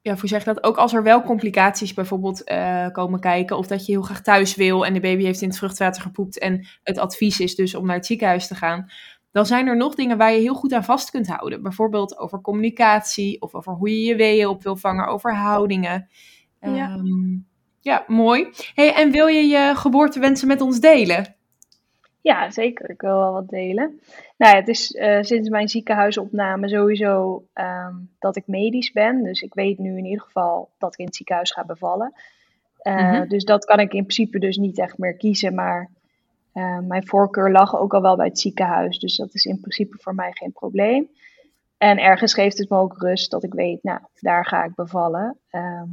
ja, 0.00 0.16
hoe 0.16 0.28
zeg 0.28 0.44
je 0.44 0.54
dat? 0.54 0.64
Ook 0.64 0.76
als 0.76 0.92
er 0.92 1.02
wel 1.02 1.22
complicaties 1.22 1.94
bijvoorbeeld 1.94 2.44
eh, 2.44 2.88
komen 2.88 3.20
kijken, 3.20 3.56
of 3.56 3.66
dat 3.66 3.86
je 3.86 3.92
heel 3.92 4.02
graag 4.02 4.22
thuis 4.22 4.54
wil 4.54 4.86
en 4.86 4.94
de 4.94 5.00
baby 5.00 5.24
heeft 5.24 5.40
in 5.40 5.48
het 5.48 5.58
vruchtwater 5.58 6.02
gepoept 6.02 6.38
en 6.38 6.66
het 6.82 6.98
advies 6.98 7.40
is 7.40 7.54
dus 7.54 7.74
om 7.74 7.86
naar 7.86 7.96
het 7.96 8.06
ziekenhuis 8.06 8.46
te 8.46 8.54
gaan, 8.54 8.90
dan 9.30 9.46
zijn 9.46 9.66
er 9.66 9.76
nog 9.76 9.94
dingen 9.94 10.18
waar 10.18 10.32
je 10.32 10.40
heel 10.40 10.54
goed 10.54 10.72
aan 10.72 10.84
vast 10.84 11.10
kunt 11.10 11.26
houden. 11.28 11.62
Bijvoorbeeld 11.62 12.18
over 12.18 12.40
communicatie 12.40 13.40
of 13.40 13.54
over 13.54 13.72
hoe 13.72 13.90
je 13.90 14.02
je 14.02 14.16
weeën 14.16 14.46
op 14.46 14.62
wil 14.62 14.76
vangen, 14.76 15.06
over 15.06 15.36
houdingen. 15.36 16.08
Ja. 16.60 16.68
Ehm, 16.68 17.38
ja, 17.80 18.04
mooi. 18.06 18.48
Hey, 18.74 18.94
en 18.94 19.10
wil 19.10 19.26
je 19.26 19.42
je 19.42 19.72
geboortewensen 19.76 20.48
met 20.48 20.60
ons 20.60 20.80
delen? 20.80 21.36
Ja, 22.22 22.50
zeker. 22.50 22.90
Ik 22.90 23.00
wil 23.00 23.16
wel 23.18 23.32
wat 23.32 23.48
delen. 23.48 24.00
Nou 24.36 24.52
ja, 24.52 24.58
het 24.60 24.68
is 24.68 24.92
eh, 24.92 25.22
sinds 25.22 25.48
mijn 25.48 25.68
ziekenhuisopname 25.68 26.68
sowieso 26.68 27.44
ehm, 27.52 27.94
dat 28.18 28.36
ik 28.36 28.46
medisch 28.46 28.92
ben. 28.92 29.22
Dus 29.22 29.42
ik 29.42 29.54
weet 29.54 29.78
nu 29.78 29.98
in 29.98 30.04
ieder 30.04 30.22
geval 30.24 30.70
dat 30.78 30.92
ik 30.92 30.98
in 30.98 31.04
het 31.06 31.16
ziekenhuis 31.16 31.50
ga 31.50 31.64
bevallen. 31.64 32.12
Eh, 32.78 32.94
Mhm. 32.96 33.28
Dus 33.28 33.44
dat 33.44 33.64
kan 33.64 33.80
ik 33.80 33.92
in 33.92 34.02
principe 34.02 34.38
dus 34.38 34.56
niet 34.56 34.78
echt 34.78 34.98
meer 34.98 35.16
kiezen. 35.16 35.54
Maar 35.54 35.90
eh, 36.52 36.78
mijn 36.78 37.06
voorkeur 37.06 37.50
lag 37.50 37.76
ook 37.76 37.94
al 37.94 38.02
wel 38.02 38.16
bij 38.16 38.26
het 38.26 38.38
ziekenhuis. 38.38 38.98
Dus 38.98 39.16
dat 39.16 39.34
is 39.34 39.44
in 39.44 39.60
principe 39.60 39.96
voor 40.00 40.14
mij 40.14 40.30
geen 40.32 40.52
probleem. 40.52 41.08
En 41.78 41.98
ergens 41.98 42.34
geeft 42.34 42.58
het 42.58 42.68
me 42.68 42.76
ook 42.76 43.02
rust 43.02 43.30
dat 43.30 43.42
ik 43.44 43.52
weet, 43.52 43.82
nou, 43.82 44.00
daar 44.20 44.46
ga 44.46 44.64
ik 44.64 44.74
bevallen. 44.74 45.38
Ehm, 45.50 45.88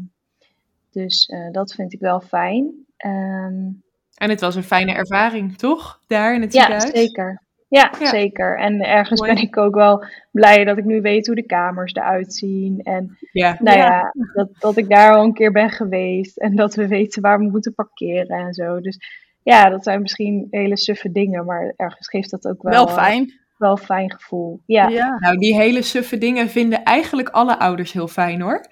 dus 0.91 1.33
dat 1.51 1.73
vind 1.73 1.93
ik 1.93 1.99
wel 1.99 2.19
fijn. 2.21 2.85
Ehm, 2.97 3.67
En 4.15 4.29
het 4.29 4.39
was 4.41 4.55
een 4.55 4.63
fijne 4.63 4.91
ervaring, 4.93 5.57
toch? 5.57 5.99
Daar 6.07 6.35
in 6.35 6.41
het 6.41 6.53
ja, 6.53 6.59
ziekenhuis? 6.61 6.99
zeker. 6.99 7.41
Ja, 7.67 7.91
Ja. 7.99 8.05
zeker. 8.07 8.57
En 8.59 8.81
ergens 8.81 9.19
Mooi. 9.19 9.33
ben 9.33 9.43
ik 9.43 9.57
ook 9.57 9.75
wel 9.75 10.05
blij 10.31 10.63
dat 10.63 10.77
ik 10.77 10.85
nu 10.85 11.01
weet 11.01 11.25
hoe 11.25 11.35
de 11.35 11.45
kamers 11.45 11.93
eruit 11.93 12.33
zien. 12.33 12.79
En 12.83 13.17
Ja. 13.31 13.57
nou 13.59 13.77
Ja. 13.77 13.85
ja, 13.85 14.13
dat, 14.33 14.49
dat 14.59 14.77
ik 14.77 14.89
daar 14.89 15.13
al 15.15 15.23
een 15.23 15.33
keer 15.33 15.51
ben 15.51 15.69
geweest. 15.69 16.37
En 16.37 16.55
dat 16.55 16.75
we 16.75 16.87
weten 16.87 17.21
waar 17.21 17.37
we 17.37 17.49
moeten 17.49 17.73
parkeren 17.73 18.37
en 18.45 18.53
zo. 18.53 18.81
Dus 18.81 18.97
ja, 19.43 19.69
dat 19.69 19.83
zijn 19.83 20.01
misschien 20.01 20.47
hele 20.49 20.77
suffe 20.77 21.11
dingen. 21.11 21.45
Maar 21.45 21.73
ergens 21.75 22.07
geeft 22.09 22.31
dat 22.31 22.47
ook 22.47 22.61
wel... 22.63 22.71
Wel 22.73 22.87
fijn. 22.87 23.33
Wel 23.59 23.71
een 23.71 23.77
fijn 23.77 24.11
gevoel. 24.11 24.61
Ja. 24.65 24.87
Ja. 24.87 25.17
Nou, 25.19 25.37
die 25.37 25.55
hele 25.55 25.81
suffe 25.81 26.17
dingen 26.17 26.49
vinden 26.49 26.83
eigenlijk 26.83 27.29
alle 27.29 27.59
ouders 27.59 27.91
heel 27.91 28.07
fijn 28.07 28.41
hoor. 28.41 28.65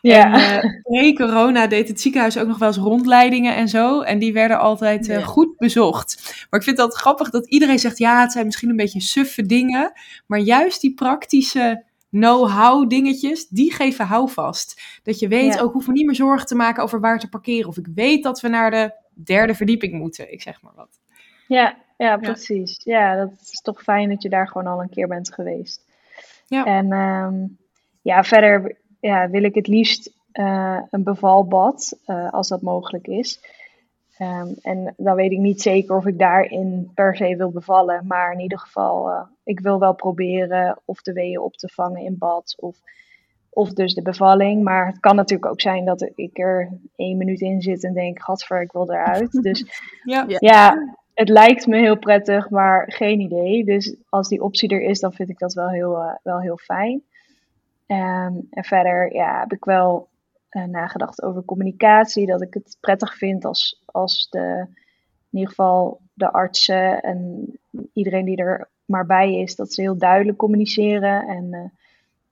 Ja. 0.00 0.32
En 0.34 0.62
eh, 0.62 0.80
pre-corona 0.82 1.66
deed 1.66 1.88
het 1.88 2.00
ziekenhuis 2.00 2.38
ook 2.38 2.46
nog 2.46 2.58
wel 2.58 2.68
eens 2.68 2.76
rondleidingen 2.76 3.54
en 3.56 3.68
zo. 3.68 4.00
En 4.00 4.18
die 4.18 4.32
werden 4.32 4.58
altijd 4.58 5.08
eh, 5.08 5.18
Ja. 5.18 5.24
goed 5.24 5.56
bezocht. 5.56 6.46
Maar 6.50 6.60
ik 6.60 6.66
vind 6.66 6.78
het 6.78 6.94
grappig 6.94 7.30
dat 7.30 7.48
iedereen 7.48 7.78
zegt, 7.78 7.98
ja, 7.98 8.20
het 8.20 8.32
zijn 8.32 8.44
misschien 8.46 8.70
een 8.70 8.76
beetje 8.76 9.00
suffe 9.00 9.46
dingen. 9.46 9.92
Maar 10.26 10.38
juist 10.38 10.80
die 10.80 10.94
praktische 10.94 11.84
know-how 12.10 12.88
dingetjes, 12.88 13.48
die 13.48 13.72
geven 13.72 14.06
houvast. 14.06 14.82
Dat 15.02 15.18
je 15.18 15.28
weet, 15.28 15.54
Ja. 15.54 15.60
ook 15.60 15.72
hoef 15.72 15.86
me 15.86 15.92
niet 15.92 16.06
meer 16.06 16.14
zorgen 16.14 16.46
te 16.46 16.54
maken 16.54 16.82
over 16.82 17.00
waar 17.00 17.18
te 17.18 17.28
parkeren. 17.28 17.68
Of 17.68 17.76
ik 17.76 17.86
weet 17.94 18.22
dat 18.22 18.40
we 18.40 18.48
naar 18.48 18.70
de 18.70 18.94
derde 19.14 19.54
verdieping 19.54 19.92
moeten, 19.92 20.32
ik 20.32 20.42
zeg 20.42 20.62
maar 20.62 20.72
wat. 20.76 21.00
Ja, 21.48 21.76
ja, 22.02 22.16
precies. 22.16 22.80
Ja, 22.84 23.16
dat 23.16 23.30
is 23.40 23.60
toch 23.60 23.82
fijn 23.82 24.08
dat 24.08 24.22
je 24.22 24.28
daar 24.28 24.48
gewoon 24.48 24.66
al 24.66 24.82
een 24.82 24.90
keer 24.90 25.08
bent 25.08 25.34
geweest. 25.34 25.84
Ja. 26.46 26.64
En 26.64 26.92
ehm, 26.92 27.46
ja, 28.02 28.24
verder 28.24 28.76
ja, 29.00 29.30
wil 29.30 29.42
ik 29.42 29.54
het 29.54 29.66
liefst 29.66 30.12
eh, 30.32 30.80
een 30.90 31.02
bevalbad, 31.02 31.98
eh, 32.04 32.32
als 32.32 32.48
dat 32.48 32.62
mogelijk 32.62 33.06
is. 33.06 33.40
Ehm, 34.18 34.48
en 34.62 34.94
dan 34.96 35.14
weet 35.14 35.32
ik 35.32 35.38
niet 35.38 35.62
zeker 35.62 35.96
of 35.96 36.06
ik 36.06 36.18
daarin 36.18 36.90
per 36.94 37.16
se 37.16 37.36
wil 37.36 37.50
bevallen. 37.50 38.06
Maar 38.06 38.32
in 38.32 38.40
ieder 38.40 38.58
geval, 38.58 39.08
eh, 39.08 39.22
ik 39.44 39.60
wil 39.60 39.78
wel 39.78 39.94
proberen 39.94 40.78
of 40.84 41.02
de 41.02 41.12
weeën 41.12 41.40
op 41.40 41.56
te 41.56 41.68
vangen 41.68 42.02
in 42.02 42.18
bad. 42.18 42.54
Of, 42.58 42.76
of 43.50 43.72
dus 43.72 43.94
de 43.94 44.02
bevalling. 44.02 44.62
Maar 44.64 44.86
het 44.86 45.00
kan 45.00 45.16
natuurlijk 45.16 45.50
ook 45.50 45.60
zijn 45.60 45.84
dat 45.84 46.10
ik 46.14 46.38
er 46.38 46.78
één 46.96 47.16
minuut 47.16 47.40
in 47.40 47.62
zit 47.62 47.84
en 47.84 47.94
denk, 47.94 48.22
gadver, 48.22 48.60
ik 48.60 48.72
wil 48.72 48.90
eruit. 48.90 49.42
Dus 49.42 49.64
Ja, 50.04 50.24
Ja. 50.28 50.96
Het 51.14 51.28
lijkt 51.28 51.66
me 51.66 51.78
heel 51.78 51.98
prettig, 51.98 52.50
maar 52.50 52.92
geen 52.92 53.20
idee. 53.20 53.64
Dus 53.64 53.96
als 54.08 54.28
die 54.28 54.42
optie 54.42 54.68
er 54.68 54.80
is, 54.82 55.00
dan 55.00 55.12
vind 55.12 55.28
ik 55.28 55.38
dat 55.38 55.54
wel 55.54 55.68
heel, 55.68 55.96
eh, 55.96 56.14
wel 56.22 56.40
heel 56.40 56.56
fijn. 56.56 57.02
Ehm, 57.86 58.34
en 58.50 58.64
verder 58.64 59.14
ja, 59.14 59.40
heb 59.40 59.52
ik 59.52 59.64
wel 59.64 60.08
eh, 60.48 60.64
nagedacht 60.64 61.22
over 61.22 61.44
communicatie. 61.44 62.26
Dat 62.26 62.42
ik 62.42 62.54
het 62.54 62.76
prettig 62.80 63.16
vind 63.16 63.44
als, 63.44 63.82
als 63.84 64.28
de, 64.30 64.66
in 65.30 65.38
ieder 65.38 65.48
geval 65.48 66.00
de 66.14 66.32
artsen 66.32 67.02
en 67.02 67.46
iedereen 67.92 68.24
die 68.24 68.36
er 68.36 68.68
maar 68.84 69.06
bij 69.06 69.34
is, 69.34 69.56
dat 69.56 69.72
ze 69.72 69.80
heel 69.80 69.98
duidelijk 69.98 70.38
communiceren 70.38 71.26
en 71.26 71.52
eh, 71.52 71.64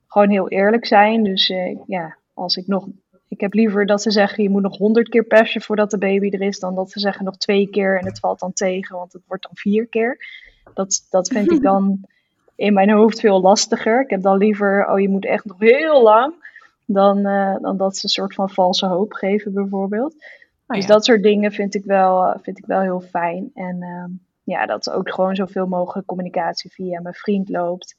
gewoon 0.07 0.29
heel 0.29 0.49
eerlijk 0.49 0.85
zijn. 0.85 1.23
Dus 1.23 1.53
ja, 1.87 2.17
als 2.33 2.55
ik 2.55 2.67
nog. 2.67 2.87
Ik 3.31 3.39
heb 3.39 3.53
liever 3.53 3.85
dat 3.85 4.01
ze 4.01 4.11
zeggen 4.11 4.43
je 4.43 4.49
moet 4.49 4.61
nog 4.61 4.77
honderd 4.77 5.09
keer 5.09 5.23
persen 5.23 5.61
voordat 5.61 5.91
de 5.91 5.97
baby 5.97 6.29
er 6.29 6.41
is, 6.41 6.59
dan 6.59 6.75
dat 6.75 6.91
ze 6.91 6.99
zeggen 6.99 7.25
nog 7.25 7.37
twee 7.37 7.67
keer 7.69 7.99
en 7.99 8.05
het 8.05 8.19
valt 8.19 8.39
dan 8.39 8.53
tegen, 8.53 8.95
want 8.95 9.13
het 9.13 9.21
wordt 9.27 9.43
dan 9.43 9.55
vier 9.55 9.87
keer. 9.87 10.17
Dat, 10.73 11.07
dat 11.09 11.27
vind 11.27 11.51
ik 11.51 11.61
dan 11.61 11.99
in 12.55 12.73
mijn 12.73 12.89
hoofd 12.89 13.19
veel 13.19 13.41
lastiger. 13.41 14.01
Ik 14.01 14.09
heb 14.09 14.21
dan 14.21 14.37
liever, 14.37 14.87
oh 14.89 14.99
je 14.99 15.09
moet 15.09 15.25
echt 15.25 15.45
nog 15.45 15.59
heel 15.59 16.03
lang, 16.03 16.33
dan, 16.85 17.25
eh, 17.25 17.55
dan 17.61 17.77
dat 17.77 17.97
ze 17.97 18.03
een 18.03 18.09
soort 18.09 18.33
van 18.33 18.49
valse 18.49 18.85
hoop 18.85 19.13
geven 19.13 19.53
bijvoorbeeld. 19.53 20.15
Nou 20.67 20.79
Dus 20.79 20.89
ja. 20.89 20.93
dat 20.93 21.05
soort 21.05 21.23
dingen 21.23 21.51
vind 21.51 21.75
ik 21.75 21.85
wel, 21.85 22.25
eh, 22.25 22.39
vind 22.41 22.57
ik 22.57 22.65
wel 22.65 22.81
heel 22.81 23.01
fijn. 23.01 23.51
En 23.53 23.81
ehm, 23.81 24.09
ja, 24.43 24.65
dat 24.65 24.89
ook 24.89 25.13
gewoon 25.13 25.35
zoveel 25.35 25.67
mogelijk 25.67 26.07
communicatie 26.07 26.71
via 26.71 27.01
mijn 27.01 27.15
vriend 27.15 27.49
loopt. 27.49 27.95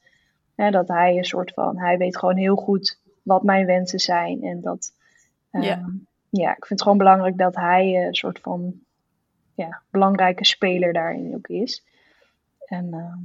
Hè, 0.55 0.71
dat 0.71 0.89
hij 0.89 1.17
een 1.17 1.25
soort 1.25 1.53
van, 1.53 1.79
hij 1.79 1.99
weet 1.99 2.19
gewoon 2.19 2.37
heel 2.37 2.57
goed 2.57 3.01
wat 3.23 3.43
mijn 3.43 3.67
wensen 3.67 4.01
zijn. 4.01 4.43
En 4.43 4.61
dat, 4.61 4.93
ehm, 5.53 5.65
Ja. 5.65 5.91
ja. 6.31 6.51
ik 6.51 6.67
vind 6.67 6.69
het 6.69 6.83
gewoon 6.83 6.99
belangrijk 6.99 7.37
dat 7.39 7.55
hij 7.55 7.97
eh, 7.97 8.07
een 8.07 8.15
soort 8.15 8.39
van, 8.41 8.75
ja, 9.55 9.83
belangrijke 9.91 10.45
speler 10.45 10.93
daarin 10.93 11.35
ook 11.35 11.49
is. 11.49 11.85
En 12.67 12.93
ehm, 12.93 13.19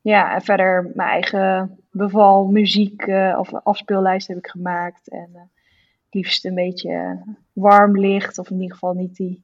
ja, 0.00 0.34
en 0.34 0.42
verder 0.42 0.90
mijn 0.94 1.08
eigen 1.08 1.78
bevalmuziek 1.90 3.02
eh, 3.02 3.36
of 3.38 3.54
afspeellijst 3.54 4.28
heb 4.28 4.36
ik 4.36 4.46
gemaakt. 4.46 5.08
En 5.08 5.30
eh, 5.34 5.42
liefst 6.10 6.44
een 6.44 6.54
beetje 6.54 7.24
warm 7.52 7.98
licht, 7.98 8.38
of 8.38 8.50
in 8.50 8.56
ieder 8.60 8.72
geval 8.72 8.92
niet 8.92 9.16
die 9.16 9.42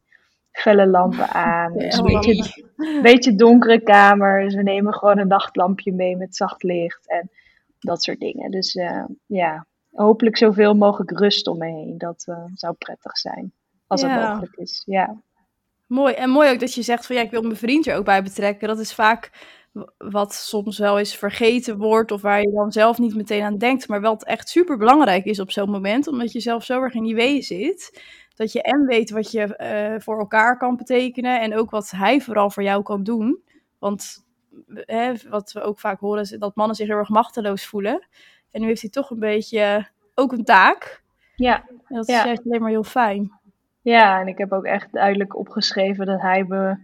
felle 0.50 0.86
lampen 0.86 1.28
aan. 1.50 1.72
Ja, 1.72 1.78
Dus 1.78 1.96
een 1.96 2.04
beetje, 2.04 2.64
beetje 3.02 3.34
donkere 3.34 3.80
kamer. 3.80 4.42
Dus 4.44 4.54
we 4.54 4.62
nemen 4.62 4.94
gewoon 4.94 5.18
een 5.18 5.28
nachtlampje 5.28 5.92
mee 5.92 6.16
met 6.16 6.36
zacht 6.36 6.62
licht 6.62 7.08
en 7.08 7.30
dat 7.78 8.02
soort 8.02 8.20
dingen. 8.20 8.50
Dus 8.50 8.72
ja, 9.26 9.66
hopelijk 10.04 10.36
zoveel 10.36 10.74
mogelijk 10.74 11.18
rust 11.18 11.46
om 11.46 11.58
me 11.58 11.66
heen. 11.66 11.98
Dat 11.98 12.24
eh, 12.26 12.44
zou 12.54 12.74
prettig 12.74 13.18
zijn, 13.18 13.52
als 13.86 14.02
het 14.02 14.10
mogelijk 14.10 14.56
is. 14.56 14.82
Ja, 14.86 15.16
Mooi. 15.88 16.14
En 16.14 16.30
mooi 16.30 16.50
ook 16.50 16.60
dat 16.60 16.74
je 16.74 16.82
zegt 16.82 17.06
van 17.06 17.16
ja, 17.16 17.22
ik 17.22 17.30
wil 17.30 17.42
mijn 17.42 17.56
vriend 17.56 17.86
er 17.86 17.96
ook 17.96 18.04
bij 18.04 18.22
betrekken. 18.22 18.68
Dat 18.68 18.78
is 18.78 18.94
vaak 18.94 19.30
wat 19.98 20.34
soms 20.34 20.78
wel 20.78 20.98
eens 20.98 21.16
vergeten 21.16 21.78
wordt 21.78 22.10
of 22.10 22.22
waar 22.22 22.40
je 22.40 22.52
dan 22.52 22.72
zelf 22.72 22.98
niet 22.98 23.14
meteen 23.14 23.42
aan 23.42 23.58
denkt, 23.58 23.88
maar 23.88 24.00
wat 24.00 24.24
echt 24.24 24.48
super 24.48 24.76
belangrijk 24.76 25.24
is 25.24 25.40
op 25.40 25.50
zo'n 25.50 25.70
moment, 25.70 26.06
omdat 26.08 26.32
je 26.32 26.40
zelf 26.40 26.64
zo 26.64 26.82
erg 26.82 26.94
in 26.94 27.02
die 27.02 27.14
weeën 27.14 27.42
zit. 27.42 28.02
Dat 28.34 28.52
je 28.52 28.62
en 28.62 28.86
weet 28.86 29.10
wat 29.10 29.30
je 29.30 29.56
eh, 29.56 30.00
voor 30.00 30.18
elkaar 30.18 30.58
kan 30.58 30.76
betekenen 30.76 31.40
en 31.40 31.56
ook 31.56 31.70
wat 31.70 31.90
hij 31.90 32.20
vooral 32.20 32.50
voor 32.50 32.62
jou 32.62 32.82
kan 32.82 33.02
doen. 33.02 33.42
Want 33.78 34.26
hè, 34.66 35.12
wat 35.28 35.52
we 35.52 35.60
ook 35.60 35.80
vaak 35.80 36.00
horen 36.00 36.22
is 36.22 36.30
dat 36.30 36.56
mannen 36.56 36.76
zich 36.76 36.86
heel 36.86 36.96
erg 36.96 37.08
machteloos 37.08 37.66
voelen. 37.66 38.06
En 38.50 38.60
nu 38.60 38.66
heeft 38.66 38.80
hij 38.80 38.90
toch 38.90 39.10
een 39.10 39.18
beetje 39.18 39.86
ook 40.14 40.32
een 40.32 40.44
taak. 40.44 41.02
ja. 41.36 41.64
En 41.68 41.96
dat 41.96 42.06
Ja. 42.06 42.18
is 42.18 42.24
juist 42.24 42.44
alleen 42.44 42.60
maar 42.60 42.70
heel 42.70 42.84
fijn. 42.84 43.32
Ja, 43.82 44.20
en 44.20 44.28
ik 44.28 44.38
heb 44.38 44.52
ook 44.52 44.64
echt 44.64 44.92
duidelijk 44.92 45.36
opgeschreven 45.36 46.06
dat 46.06 46.20
hij 46.20 46.44
me 46.44 46.76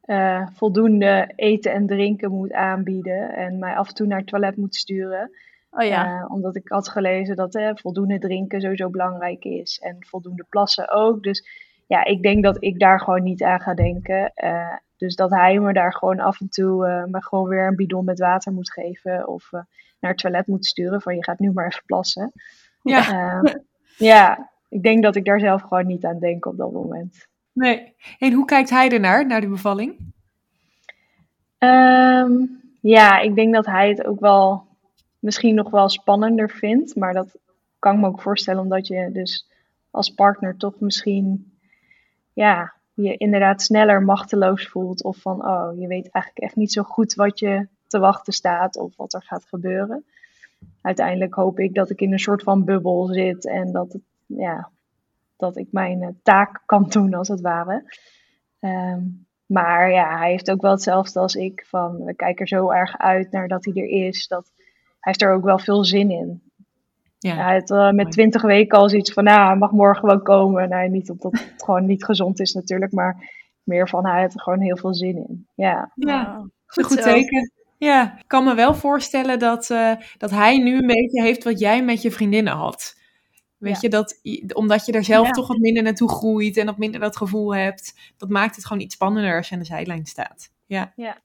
eh, 0.00 0.46
voldoende 0.54 1.32
eten 1.36 1.72
en 1.72 1.86
drinken 1.86 2.30
moet 2.30 2.52
aanbieden. 2.52 3.34
En 3.34 3.58
mij 3.58 3.74
af 3.76 3.88
en 3.88 3.94
toe 3.94 4.06
naar 4.06 4.18
het 4.18 4.26
toilet 4.26 4.56
moet 4.56 4.74
sturen. 4.74 5.30
Oh 5.70 5.84
ja. 5.86 6.06
Eh, 6.22 6.30
omdat 6.32 6.56
ik 6.56 6.68
had 6.68 6.88
gelezen 6.88 7.36
dat 7.36 7.54
eh, 7.54 7.70
voldoende 7.74 8.18
drinken 8.18 8.60
sowieso 8.60 8.90
belangrijk 8.90 9.44
is. 9.44 9.78
En 9.78 9.96
voldoende 10.00 10.46
plassen 10.48 10.90
ook. 10.90 11.22
Dus 11.22 11.48
ja, 11.86 12.04
ik 12.04 12.22
denk 12.22 12.44
dat 12.44 12.56
ik 12.62 12.78
daar 12.78 13.00
gewoon 13.00 13.22
niet 13.22 13.42
aan 13.42 13.60
ga 13.60 13.74
denken. 13.74 14.32
Dus 14.96 15.14
dat 15.16 15.30
hij 15.30 15.58
me 15.58 15.72
daar 15.72 15.94
gewoon 15.94 16.20
af 16.20 16.40
en 16.40 16.48
toe 16.48 17.06
me 17.10 17.22
gewoon 17.22 17.48
weer 17.48 17.66
een 17.66 17.76
bidon 17.76 18.04
met 18.04 18.18
water 18.18 18.52
moet 18.52 18.72
geven. 18.72 19.28
Of 19.28 19.50
naar 20.00 20.10
het 20.10 20.20
toilet 20.20 20.46
moet 20.46 20.66
sturen. 20.66 21.02
Van 21.02 21.14
je 21.14 21.24
gaat 21.24 21.38
nu 21.38 21.52
maar 21.52 21.66
even 21.66 21.82
plassen. 21.86 22.32
Ja, 22.82 23.42
Eh, 23.44 23.54
ja, 24.10 24.50
ik 24.68 24.82
denk 24.82 25.02
dat 25.02 25.16
ik 25.16 25.24
daar 25.24 25.40
zelf 25.40 25.62
gewoon 25.62 25.86
niet 25.86 26.04
aan 26.04 26.18
denk 26.18 26.46
op 26.46 26.56
dat 26.56 26.72
moment. 26.72 27.26
nee. 27.52 27.94
En 28.18 28.32
hoe 28.32 28.44
kijkt 28.44 28.70
hij 28.70 28.90
ernaar, 28.90 29.26
naar 29.26 29.40
de 29.40 29.48
bevalling? 29.48 30.12
Ehm, 31.58 32.32
ja, 32.80 33.18
ik 33.18 33.34
denk 33.34 33.54
dat 33.54 33.66
hij 33.66 33.88
het 33.88 34.04
ook 34.04 34.20
wel 34.20 34.66
misschien 35.18 35.54
nog 35.54 35.70
wel 35.70 35.88
spannender 35.88 36.50
vindt. 36.50 36.96
Maar 36.96 37.12
dat 37.12 37.38
kan 37.78 37.94
ik 37.94 38.00
me 38.00 38.06
ook 38.06 38.20
voorstellen, 38.20 38.62
omdat 38.62 38.86
je 38.86 39.10
dus 39.12 39.48
als 39.90 40.10
partner 40.10 40.56
toch 40.56 40.80
misschien 40.80 41.52
ja, 42.32 42.74
je 42.94 43.16
inderdaad 43.16 43.62
sneller 43.62 44.02
machteloos 44.02 44.68
voelt. 44.68 45.02
Of 45.02 45.16
van, 45.16 45.46
oh, 45.46 45.78
je 45.78 45.86
weet 45.86 46.10
eigenlijk 46.10 46.44
echt 46.44 46.56
niet 46.56 46.72
zo 46.72 46.82
goed 46.82 47.14
wat 47.14 47.38
je 47.38 47.68
te 47.90 47.98
wachten 47.98 48.32
staat 48.32 48.76
of 48.76 48.96
wat 48.96 49.14
er 49.14 49.22
gaat 49.22 49.44
gebeuren. 49.44 50.04
Uiteindelijk 50.82 51.34
hoop 51.34 51.58
ik 51.58 51.74
dat 51.74 51.90
ik 51.90 52.00
in 52.00 52.12
een 52.12 52.18
soort 52.18 52.42
van 52.42 52.64
bubbel 52.64 53.06
zit 53.06 53.46
en 53.46 53.72
dat, 53.72 53.92
het, 53.92 54.02
ja, 54.26 54.70
dat 55.36 55.56
ik 55.56 55.68
mijn 55.70 56.02
eh, 56.02 56.08
taak 56.22 56.62
kan 56.66 56.88
doen, 56.88 57.14
als 57.14 57.28
het 57.28 57.40
ware. 57.40 57.84
Ehm, 58.60 59.02
maar 59.46 59.90
ja, 59.90 60.18
hij 60.18 60.30
heeft 60.30 60.50
ook 60.50 60.60
wel 60.60 60.70
hetzelfde 60.70 61.20
als 61.20 61.34
ik. 61.34 61.66
Van, 61.68 62.04
we 62.04 62.14
kijken 62.14 62.40
er 62.40 62.48
zo 62.48 62.70
erg 62.70 62.98
uit 62.98 63.30
naar 63.30 63.48
dat 63.48 63.64
hij 63.64 63.74
er 63.74 64.06
is. 64.06 64.28
Dat, 64.28 64.52
hij 64.56 64.64
heeft 65.00 65.22
er 65.22 65.32
ook 65.32 65.44
wel 65.44 65.58
veel 65.58 65.84
zin 65.84 66.10
in. 66.10 66.42
Ja, 67.18 67.34
Hij 67.34 67.54
had 67.54 67.70
eh, 67.70 67.90
met 67.90 68.12
twintig 68.12 68.42
weken 68.42 68.78
al 68.78 68.88
zoiets 68.88 69.12
van, 69.12 69.24
nou, 69.24 69.46
hij 69.46 69.56
mag 69.56 69.70
morgen 69.70 70.08
wel 70.08 70.20
komen. 70.20 70.68
Nou, 70.68 70.88
niet 70.88 71.10
omdat 71.10 71.32
het 71.32 71.62
gewoon 71.64 71.86
niet 71.86 72.04
gezond 72.04 72.40
is 72.40 72.52
natuurlijk, 72.52 72.92
maar 72.92 73.30
meer 73.62 73.88
van, 73.88 74.06
hij 74.06 74.20
had 74.20 74.34
er 74.34 74.40
gewoon 74.40 74.60
heel 74.60 74.76
veel 74.76 74.94
zin 74.94 75.16
in. 75.16 75.46
Ja, 75.54 75.92
ja. 75.94 76.22
Nou, 76.22 76.48
Een 76.66 76.84
goed 76.84 77.02
teken. 77.02 77.50
Ja, 77.80 78.14
ik 78.18 78.24
kan 78.26 78.44
me 78.44 78.54
wel 78.54 78.74
voorstellen 78.74 79.38
dat, 79.38 79.70
eh, 79.70 79.92
dat 80.18 80.30
hij 80.30 80.58
nu 80.58 80.76
een 80.78 80.86
beetje 80.86 81.22
heeft 81.22 81.44
wat 81.44 81.58
jij 81.58 81.84
met 81.84 82.02
je 82.02 82.10
vriendinnen 82.10 82.52
had. 82.52 82.96
Weet 83.58 83.72
Ja. 83.72 83.78
je, 83.80 83.88
dat, 83.88 84.20
omdat 84.54 84.86
je 84.86 84.92
er 84.92 85.04
zelf 85.04 85.26
Ja. 85.26 85.32
toch 85.32 85.48
wat 85.48 85.58
minder 85.58 85.82
naartoe 85.82 86.08
groeit 86.08 86.56
en 86.56 86.66
wat 86.66 86.78
minder 86.78 87.00
dat 87.00 87.16
gevoel 87.16 87.54
hebt, 87.54 87.98
dat 88.16 88.28
maakt 88.28 88.56
het 88.56 88.66
gewoon 88.66 88.82
iets 88.82 88.94
spannender 88.94 89.36
als 89.36 89.48
je 89.48 89.54
aan 89.54 89.60
de 89.60 89.66
zijlijn 89.66 90.06
staat. 90.06 90.50
Ja. 90.66 90.92
Ja. 90.96 91.16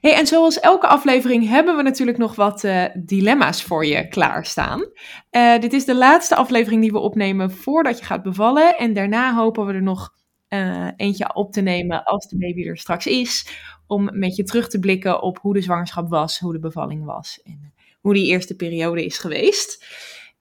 Hey, 0.00 0.14
en 0.14 0.26
zoals 0.26 0.60
elke 0.60 0.86
aflevering 0.86 1.48
hebben 1.48 1.76
we 1.76 1.82
natuurlijk 1.82 2.18
nog 2.18 2.34
wat 2.34 2.64
eh, 2.64 2.84
dilemma's 2.94 3.62
voor 3.62 3.86
je 3.86 4.08
klaarstaan. 4.08 4.84
Eh, 5.30 5.58
dit 5.58 5.72
is 5.72 5.84
de 5.84 5.94
laatste 5.94 6.36
aflevering 6.36 6.82
die 6.82 6.92
we 6.92 6.98
opnemen 6.98 7.50
voordat 7.50 7.98
je 7.98 8.04
gaat 8.04 8.22
bevallen. 8.22 8.76
En 8.78 8.92
daarna 8.92 9.34
hopen 9.34 9.66
we 9.66 9.72
er 9.72 9.82
nog 9.82 10.14
eh, 10.48 10.88
eentje 10.96 11.34
op 11.34 11.52
te 11.52 11.60
nemen 11.60 12.04
als 12.04 12.28
de 12.28 12.38
baby 12.38 12.68
er 12.68 12.78
straks 12.78 13.06
is. 13.06 13.48
Om 13.86 14.18
met 14.18 14.36
je 14.36 14.42
terug 14.42 14.68
te 14.68 14.78
blikken 14.78 15.22
op 15.22 15.38
hoe 15.38 15.54
de 15.54 15.60
zwangerschap 15.60 16.08
was, 16.08 16.38
hoe 16.38 16.52
de 16.52 16.58
bevalling 16.58 17.04
was 17.04 17.40
en 17.44 17.74
hoe 18.00 18.14
die 18.14 18.26
eerste 18.26 18.56
periode 18.56 19.04
is 19.04 19.18
geweest. 19.18 19.84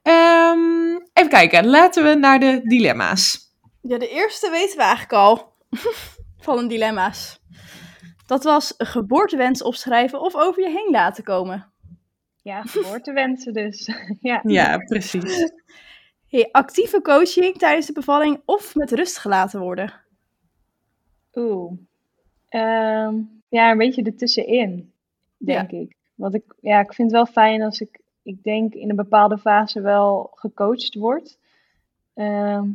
Ehm, 0.01 0.95
even 1.13 1.29
kijken, 1.29 1.67
laten 1.67 2.03
we 2.03 2.13
naar 2.13 2.39
de 2.39 2.61
dilemma's. 2.63 3.53
Ja, 3.81 3.97
de 3.97 4.09
eerste 4.09 4.49
weten 4.49 4.77
we 4.77 4.83
eigenlijk 4.83 5.13
al. 5.13 5.53
Van 6.45 6.57
de 6.57 6.67
dilemma's. 6.67 7.39
Dat 8.25 8.43
was 8.43 8.73
geboortewens 8.77 9.63
opschrijven 9.63 10.21
of 10.21 10.35
over 10.35 10.63
je 10.63 10.69
heen 10.69 10.91
laten 10.91 11.23
komen. 11.23 11.71
Ja, 12.41 12.61
geboortewensen 12.61 13.53
dus. 13.53 13.89
ja. 14.19 14.39
Ja, 14.43 14.77
precies. 14.77 15.51
Hey, 16.35 16.49
actieve 16.51 17.01
coaching 17.01 17.57
tijdens 17.57 17.85
de 17.85 17.93
bevalling 17.93 18.41
of 18.45 18.75
met 18.75 18.91
rust 18.91 19.17
gelaten 19.17 19.59
worden. 19.59 19.93
Oeh. 21.33 21.71
Ehm, 22.49 23.15
ja, 23.49 23.71
een 23.71 23.77
beetje 23.77 24.03
ertussenin, 24.03 24.91
denk 25.37 25.71
ik. 25.71 25.95
Want 26.15 26.33
ik, 26.35 26.43
ja, 26.61 26.79
ik 26.79 26.93
vind 26.93 27.11
het 27.11 27.17
wel 27.17 27.25
fijn 27.25 27.61
als 27.61 27.79
ik, 27.81 27.99
ik 28.23 28.43
denk, 28.43 28.73
in 28.73 28.89
een 28.89 28.95
bepaalde 28.95 29.37
fase 29.37 29.81
wel 29.81 30.31
gecoacht 30.33 30.95
word. 30.95 31.37
Ehm, 32.13 32.69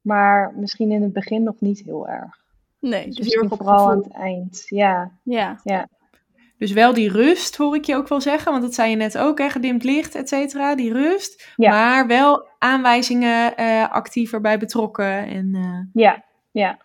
maar 0.00 0.54
misschien 0.56 0.90
in 0.90 1.02
het 1.02 1.12
begin 1.12 1.42
nog 1.42 1.60
niet 1.60 1.82
heel 1.82 2.08
erg. 2.08 2.44
Nee, 2.78 3.06
Dus, 3.06 3.16
dus 3.16 3.34
heel 3.34 3.48
vooral 3.48 3.76
gevoel. 3.76 3.90
aan 3.90 3.98
het 3.98 4.12
eind. 4.12 4.64
Ja, 4.68 5.10
Ja, 5.22 5.60
ja. 5.64 5.88
Dus 6.58 6.72
wel 6.72 6.94
die 6.94 7.10
rust, 7.10 7.56
hoor 7.56 7.76
ik 7.76 7.84
je 7.84 7.94
ook 7.96 8.08
wel 8.08 8.20
zeggen. 8.20 8.50
Want 8.50 8.62
dat 8.64 8.74
zei 8.74 8.90
je 8.90 8.96
net 8.96 9.18
ook, 9.18 9.38
hè, 9.38 9.50
gedimd 9.50 9.84
licht, 9.84 10.14
et 10.14 10.28
cetera. 10.28 10.74
Die 10.74 10.92
rust. 10.92 11.52
Ja. 11.56 11.70
Maar 11.70 12.06
wel 12.06 12.48
aanwijzingen 12.58 13.56
eh, 13.56 13.90
actief 13.90 14.32
erbij 14.32 14.58
betrokken. 14.58 15.26
En 15.26 15.50
eh, 15.54 16.02
Ja, 16.02 16.24
ja. 16.50 16.78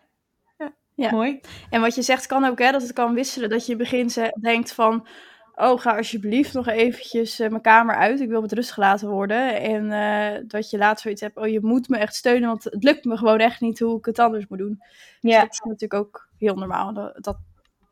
Ja. 0.96 1.12
mooi. 1.12 1.40
En 1.70 1.82
wat 1.82 1.96
je 1.96 2.02
zegt 2.02 2.26
kan 2.26 2.46
ook, 2.46 2.60
hè, 2.60 2.72
dat 2.72 2.82
het 2.82 2.94
kan 2.94 3.14
wisselen. 3.14 3.50
Dat 3.50 3.66
je 3.66 3.72
in 3.72 3.80
het 3.80 3.90
begin 3.90 4.10
ze- 4.10 4.38
denkt 4.42 4.74
van, 4.74 5.08
oh, 5.56 5.80
ga 5.80 5.98
alsjeblieft 5.98 6.54
nog 6.54 6.68
eventjes 6.68 7.40
eh, 7.40 7.50
mijn 7.50 7.62
kamer 7.62 7.96
uit. 7.96 8.20
Ik 8.20 8.30
wil 8.30 8.42
met 8.42 8.52
rust 8.52 8.72
gelaten 8.72 9.10
worden. 9.10 9.62
En 9.62 9.92
eh, 9.92 10.42
dat 10.48 10.70
je 10.70 10.78
later 10.78 11.02
zoiets 11.02 11.22
hebt, 11.22 11.38
oh, 11.38 11.48
je 11.48 11.60
moet 11.62 11.90
me 11.90 11.98
echt 11.98 12.16
steunen, 12.16 12.48
want 12.50 12.64
het 12.64 12.84
lukt 12.84 13.06
me 13.06 13.18
gewoon 13.18 13.40
echt 13.40 13.62
niet 13.62 13.80
hoe 13.80 13.98
ik 13.98 14.06
het 14.06 14.20
anders 14.20 14.48
moet 14.48 14.58
doen. 14.60 14.76
Dus 15.22 15.32
Ja, 15.34 15.42
dat 15.42 15.52
is 15.52 15.60
natuurlijk 15.64 15.94
ook 15.94 16.28
heel 16.38 16.56
normaal. 16.56 16.94
Dat, 16.94 17.18
dat 17.24 17.38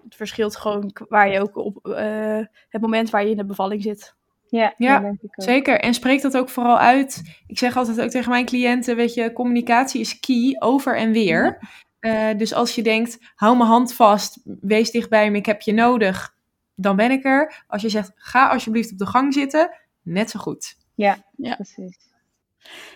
het 0.04 0.16
verschilt 0.16 0.56
gewoon 0.56 0.92
waar 1.10 1.30
je 1.30 1.40
ook 1.42 1.56
op 1.56 1.88
eh, 1.88 2.40
het 2.70 2.82
moment 2.82 3.10
waar 3.10 3.24
je 3.24 3.30
in 3.30 3.38
de 3.38 3.46
bevalling 3.46 3.82
zit. 3.84 4.16
ja, 4.50 4.74
Ja. 4.78 5.14
Zeker. 5.32 5.80
En 5.80 5.94
spreek 5.94 6.22
dat 6.22 6.38
ook 6.38 6.50
vooral 6.50 6.78
uit. 6.78 7.42
Ik 7.48 7.58
zeg 7.58 7.78
altijd 7.78 8.02
ook 8.02 8.10
tegen 8.10 8.30
mijn 8.32 8.46
cliënten, 8.46 8.96
weet 8.96 9.14
je, 9.14 9.34
communicatie 9.34 10.02
is 10.02 10.20
key, 10.20 10.56
over 10.60 10.98
en 10.98 11.12
weer. 11.12 11.60
Eh, 12.00 12.38
dus 12.38 12.54
als 12.54 12.76
je 12.76 12.82
denkt, 12.84 13.18
hou 13.36 13.58
mijn 13.58 13.70
hand 13.70 13.94
vast, 13.94 14.40
wees 14.62 14.92
dichtbij 14.92 15.32
me, 15.32 15.38
ik 15.38 15.46
heb 15.46 15.62
je 15.62 15.74
nodig, 15.74 16.36
dan 16.76 16.96
ben 16.96 17.12
ik 17.12 17.26
er. 17.26 17.64
Als 17.68 17.82
je 17.82 17.90
zegt, 17.90 18.12
ga 18.16 18.48
alsjeblieft 18.50 18.92
op 18.92 18.98
de 18.98 19.06
gang 19.06 19.34
zitten, 19.34 19.72
net 20.02 20.30
zo 20.30 20.40
goed. 20.40 20.78
Ja, 20.96 21.18
Ja. 21.36 21.56
precies. 21.56 21.98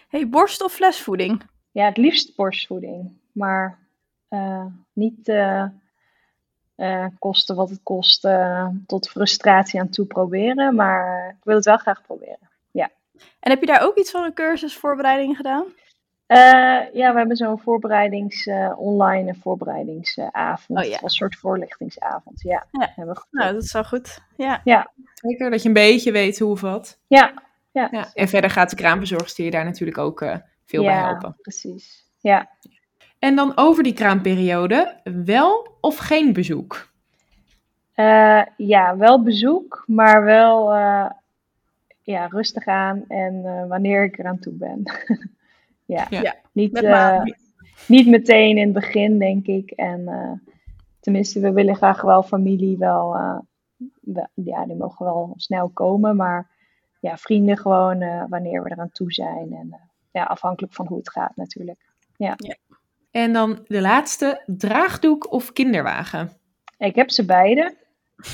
Hey, 0.07 0.29
borst 0.29 0.63
of 0.63 0.73
flesvoeding? 0.73 1.41
Ja, 1.71 1.85
het 1.85 1.97
liefst 1.97 2.35
borstvoeding. 2.35 3.11
Maar 3.31 3.79
eh, 4.27 4.65
niet 4.93 5.27
eh, 5.27 5.65
eh, 6.75 7.05
kosten 7.19 7.55
wat 7.55 7.69
het 7.69 7.79
kost 7.83 8.25
eh, 8.25 8.67
tot 8.87 9.09
frustratie 9.09 9.79
aan 9.79 9.89
toe 9.89 10.05
proberen. 10.05 10.75
Maar 10.75 11.29
ik 11.39 11.43
wil 11.43 11.55
het 11.55 11.65
wel 11.65 11.77
graag 11.77 12.01
proberen. 12.01 12.51
En 13.39 13.49
heb 13.49 13.59
je 13.59 13.65
daar 13.65 13.81
ook 13.83 13.97
iets 13.97 14.11
van 14.11 14.23
een 14.23 14.33
cursusvoorbereiding 14.33 15.35
gedaan? 15.35 15.63
Eh, 16.25 16.37
ja, 16.93 17.11
we 17.11 17.17
hebben 17.17 17.35
zo'n 17.37 17.59
voorbereidings, 17.59 18.45
eh, 18.45 18.73
online 18.79 19.35
voorbereidingsavond. 19.41 20.79
Oh 20.79 20.85
ja. 20.85 20.97
Als 21.01 21.15
soort 21.15 21.35
voorlichtingsavond. 21.35 22.41
Ja, 22.41 22.65
Ja. 22.71 22.91
hebben 22.95 23.15
we. 23.15 23.21
Nou, 23.31 23.53
dat 23.53 23.63
is 23.63 23.73
wel 23.73 23.83
goed. 23.83 24.19
Ja. 24.37 24.61
Zeker, 25.13 25.49
dat 25.49 25.61
je 25.61 25.67
een 25.67 25.73
beetje 25.73 26.11
weet 26.11 26.39
hoe 26.39 26.51
of 26.51 26.61
wat. 26.61 26.99
Ja, 27.07 27.33
ja, 27.71 27.87
Ja. 27.91 28.07
En 28.13 28.27
verder 28.27 28.49
gaat 28.49 28.69
de 28.69 28.75
kraamverzorgster 28.75 29.45
je 29.45 29.51
daar 29.51 29.65
natuurlijk 29.65 29.97
ook 29.97 30.21
eh, 30.21 30.35
veel 30.65 30.83
bij 30.83 30.93
ja, 30.93 31.05
helpen. 31.07 31.35
precies. 31.41 32.05
Ja. 32.19 32.49
En 33.23 33.35
dan 33.35 33.51
over 33.55 33.83
die 33.83 33.93
kraamperiode, 33.93 34.99
wel 35.25 35.77
of 35.81 35.97
geen 35.97 36.33
bezoek? 36.33 36.91
Eh, 37.93 38.41
ja, 38.57 38.97
wel 38.97 39.23
bezoek, 39.23 39.83
maar 39.87 40.23
wel 40.23 40.73
eh, 40.73 41.09
ja, 42.01 42.25
rustig 42.25 42.65
aan 42.65 43.05
en 43.07 43.45
eh, 43.45 43.67
wanneer 43.67 44.03
ik 44.03 44.17
eraan 44.17 44.39
toe 44.39 44.53
ben. 44.53 44.81
ja. 45.95 46.07
Ja. 46.09 46.21
Ja, 46.21 46.35
Niet, 46.51 46.71
met 46.71 46.83
eh, 46.83 47.21
niet 47.87 48.07
meteen 48.07 48.57
in 48.57 48.63
het 48.63 48.73
begin, 48.73 49.19
denk 49.19 49.45
ik. 49.45 49.71
En 49.71 50.07
eh, 50.07 50.31
tenminste, 50.99 51.39
we 51.39 51.51
willen 51.51 51.75
graag 51.75 52.01
wel 52.01 52.23
familie 52.23 52.77
wel, 52.77 53.15
eh, 53.15 53.37
wel- 54.01 54.29
ja, 54.33 54.65
die 54.65 54.75
mogen 54.75 55.05
wel 55.05 55.33
snel 55.35 55.69
komen, 55.69 56.15
maar 56.15 56.49
ja, 56.99 57.17
vrienden 57.17 57.57
gewoon 57.57 58.01
eh, 58.01 58.23
wanneer 58.29 58.63
we 58.63 58.71
eraan 58.71 58.91
toe 58.91 59.11
zijn. 59.11 59.53
En 59.53 59.67
eh, 59.71 59.79
ja, 60.11 60.23
afhankelijk 60.23 60.73
van 60.73 60.87
hoe 60.87 60.97
het 60.97 61.09
gaat 61.11 61.35
natuurlijk. 61.35 61.91
En 63.13 63.33
dan 63.33 63.59
de 63.67 63.81
laatste, 63.81 64.43
draagdoek 64.45 65.31
of 65.31 65.53
kinderwagen? 65.53 66.31
Ik 66.77 66.95
heb 66.95 67.09
ze 67.11 67.25
beide. 67.25 67.75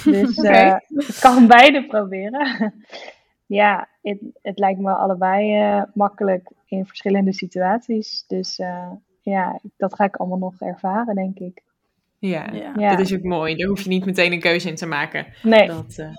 Dus 0.03 0.35
eh, 0.43 0.75
ik 0.89 1.17
kan 1.19 1.47
beide 1.57 1.85
proberen. 1.85 2.73
ja, 3.59 3.87
het, 4.01 4.19
het 4.41 4.59
lijkt 4.59 4.79
me 4.79 4.91
allebei 4.93 5.55
eh, 5.61 5.83
makkelijk 5.93 6.49
in 6.65 6.85
verschillende 6.85 7.33
situaties. 7.33 8.23
Dus 8.27 8.59
eh, 8.59 8.91
ja, 9.21 9.59
dat 9.77 9.95
ga 9.95 10.03
ik 10.03 10.15
allemaal 10.15 10.37
nog 10.37 10.53
ervaren, 10.59 11.15
denk 11.15 11.39
ik. 11.39 11.61
Ja, 12.19 12.49
Ja. 12.51 12.73
Ja. 12.75 12.89
dat 12.89 12.99
is 12.99 13.13
ook 13.13 13.23
mooi. 13.23 13.55
Daar 13.55 13.67
hoef 13.67 13.81
je 13.81 13.89
niet 13.89 14.05
meteen 14.05 14.31
een 14.31 14.39
keuze 14.39 14.69
in 14.69 14.75
te 14.75 14.85
maken. 14.85 15.25
Nee, 15.43 15.67
Dat 15.67 15.97
eh, 15.97 16.09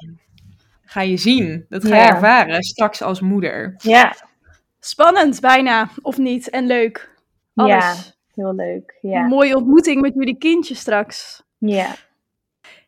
ga 0.84 1.00
je 1.02 1.16
zien. 1.16 1.66
Dat 1.68 1.84
ga 1.84 1.96
je 1.96 2.08
ervaren 2.10 2.62
straks 2.62 3.02
als 3.02 3.20
moeder. 3.20 3.74
ja, 3.78 4.14
Spannend 4.80 5.40
bijna, 5.40 5.88
of 6.02 6.18
niet? 6.18 6.50
En 6.50 6.66
leuk. 6.66 7.16
ja, 7.52 7.64
Alles. 7.64 8.19
Heel 8.34 8.54
leuk. 8.54 8.98
Ja, 9.00 9.26
Mooie 9.26 9.56
ontmoeting 9.56 10.00
met 10.00 10.14
jullie 10.14 10.38
kindje 10.38 10.74
straks. 10.74 11.42
ja. 11.58 11.94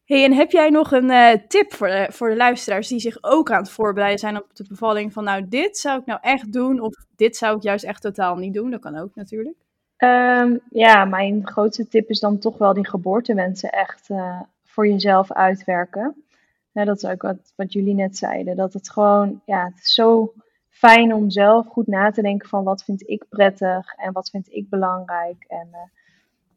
Hey, 0.05 0.25
en 0.25 0.33
heb 0.33 0.51
jij 0.51 0.71
nog 0.71 0.93
een 0.93 1.11
eh, 1.11 1.39
tip 1.49 1.73
voor 1.75 1.87
de, 1.87 2.07
voor 2.11 2.29
de 2.29 2.37
luisteraars 2.37 2.89
die 2.89 3.01
zich 3.01 3.19
ook 3.21 3.51
aan 3.51 3.63
het 3.63 3.71
voorbereiden 3.71 4.19
zijn 4.19 4.37
op 4.37 4.47
de 4.53 4.65
bevalling? 4.69 5.13
Van 5.13 5.25
nou, 5.25 5.49
dit 5.49 5.79
zou 5.79 6.01
ik 6.01 6.07
nou 6.07 6.19
echt 6.23 6.53
doen, 6.53 6.81
of 6.81 6.95
dit 7.17 7.37
zou 7.37 7.57
ik 7.57 7.63
juist 7.63 7.85
echt 7.85 8.03
totaal 8.03 8.37
niet 8.37 8.55
doen. 8.55 8.71
Dat 8.71 8.81
kan 8.81 8.97
ook 8.97 9.15
natuurlijk. 9.15 9.57
Ehm, 9.97 10.57
ja, 10.71 11.05
mijn 11.05 11.47
grootste 11.47 11.89
tip 11.89 12.09
is 12.09 12.21
dan 12.21 12.39
toch 12.39 12.59
wel 12.59 12.75
die 12.75 12.89
geboortewensen 12.89 13.71
echt 13.71 14.11
eh, 14.11 14.41
voor 14.65 14.87
jezelf 14.89 15.33
uitwerken. 15.33 16.25
Dat 16.73 16.97
is 16.97 17.05
ook 17.05 17.23
wat, 17.23 17.53
wat 17.57 17.73
jullie 17.73 17.95
net 17.95 18.17
zeiden. 18.17 18.57
Dat 18.57 18.73
het 18.73 18.91
gewoon, 18.91 19.41
ja, 19.47 19.65
het 19.65 19.85
is 19.85 19.95
zo 19.95 20.33
fijn 20.73 21.15
om 21.15 21.31
zelf 21.31 21.67
goed 21.67 21.87
na 21.87 22.11
te 22.11 22.23
denken 22.23 22.49
van 22.49 22.65
wat 22.65 22.85
vind 22.85 23.09
ik 23.09 23.25
prettig 23.29 23.95
en 23.95 24.13
wat 24.13 24.31
vind 24.31 24.53
ik 24.53 24.69
belangrijk. 24.69 25.45
En 25.49 25.69
eh, 25.73 25.81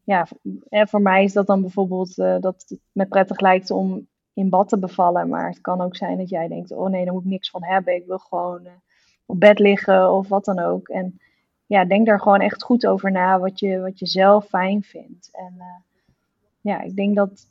ja, 0.03 0.27
voor 0.87 1.01
mij 1.01 1.23
is 1.23 1.33
dat 1.33 1.47
dan 1.47 1.61
bijvoorbeeld 1.61 2.17
eh, 2.17 2.39
dat 2.39 2.65
het 2.67 2.79
me 2.91 3.05
prettig 3.05 3.39
lijkt 3.39 3.71
om 3.71 4.07
in 4.33 4.49
bad 4.49 4.69
te 4.69 4.79
bevallen. 4.79 5.29
Maar 5.29 5.49
het 5.49 5.61
kan 5.61 5.81
ook 5.81 5.95
zijn 5.95 6.17
dat 6.17 6.29
jij 6.29 6.47
denkt, 6.47 6.71
oh 6.71 6.89
nee, 6.89 7.05
daar 7.05 7.13
moet 7.13 7.23
ik 7.23 7.29
niks 7.29 7.49
van 7.49 7.63
hebben. 7.63 7.95
Ik 7.95 8.05
wil 8.05 8.17
gewoon 8.17 8.65
eh, 8.65 8.71
op 9.25 9.39
bed 9.39 9.59
liggen 9.59 10.11
of 10.11 10.27
wat 10.27 10.45
dan 10.45 10.59
ook. 10.59 10.87
En 10.87 11.19
ja, 11.65 11.85
denk 11.85 12.05
daar 12.05 12.19
gewoon 12.19 12.41
echt 12.41 12.63
goed 12.63 12.87
over 12.87 13.11
na 13.11 13.39
wat 13.39 13.59
je, 13.59 13.79
wat 13.79 13.99
je 13.99 14.07
zelf 14.07 14.45
fijn 14.45 14.83
vindt. 14.83 15.29
En 15.31 15.53
ja, 16.61 16.81
ik 16.81 16.95
denk 16.95 17.15
dat, 17.15 17.47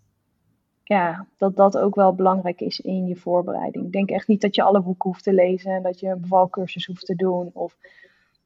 ja, 0.85 1.27
dat 1.37 1.57
dat 1.57 1.79
ook 1.79 1.94
wel 1.94 2.14
belangrijk 2.14 2.61
is 2.61 2.81
in 2.81 3.07
je 3.07 3.16
voorbereiding. 3.16 3.85
Ik 3.85 3.92
denk 3.92 4.11
echt 4.11 4.29
niet 4.29 4.40
dat 4.40 4.55
je 4.55 4.62
alle 4.62 4.81
boeken 4.81 5.11
hoeft 5.11 5.25
te 5.25 5.33
lezen 5.33 5.73
en 5.73 5.83
dat 5.83 6.01
je 6.01 6.09
een 6.09 6.20
bevalcursus 6.20 6.87
hoeft 6.87 7.07
te 7.07 7.14
doen 7.14 7.51
of 7.53 7.77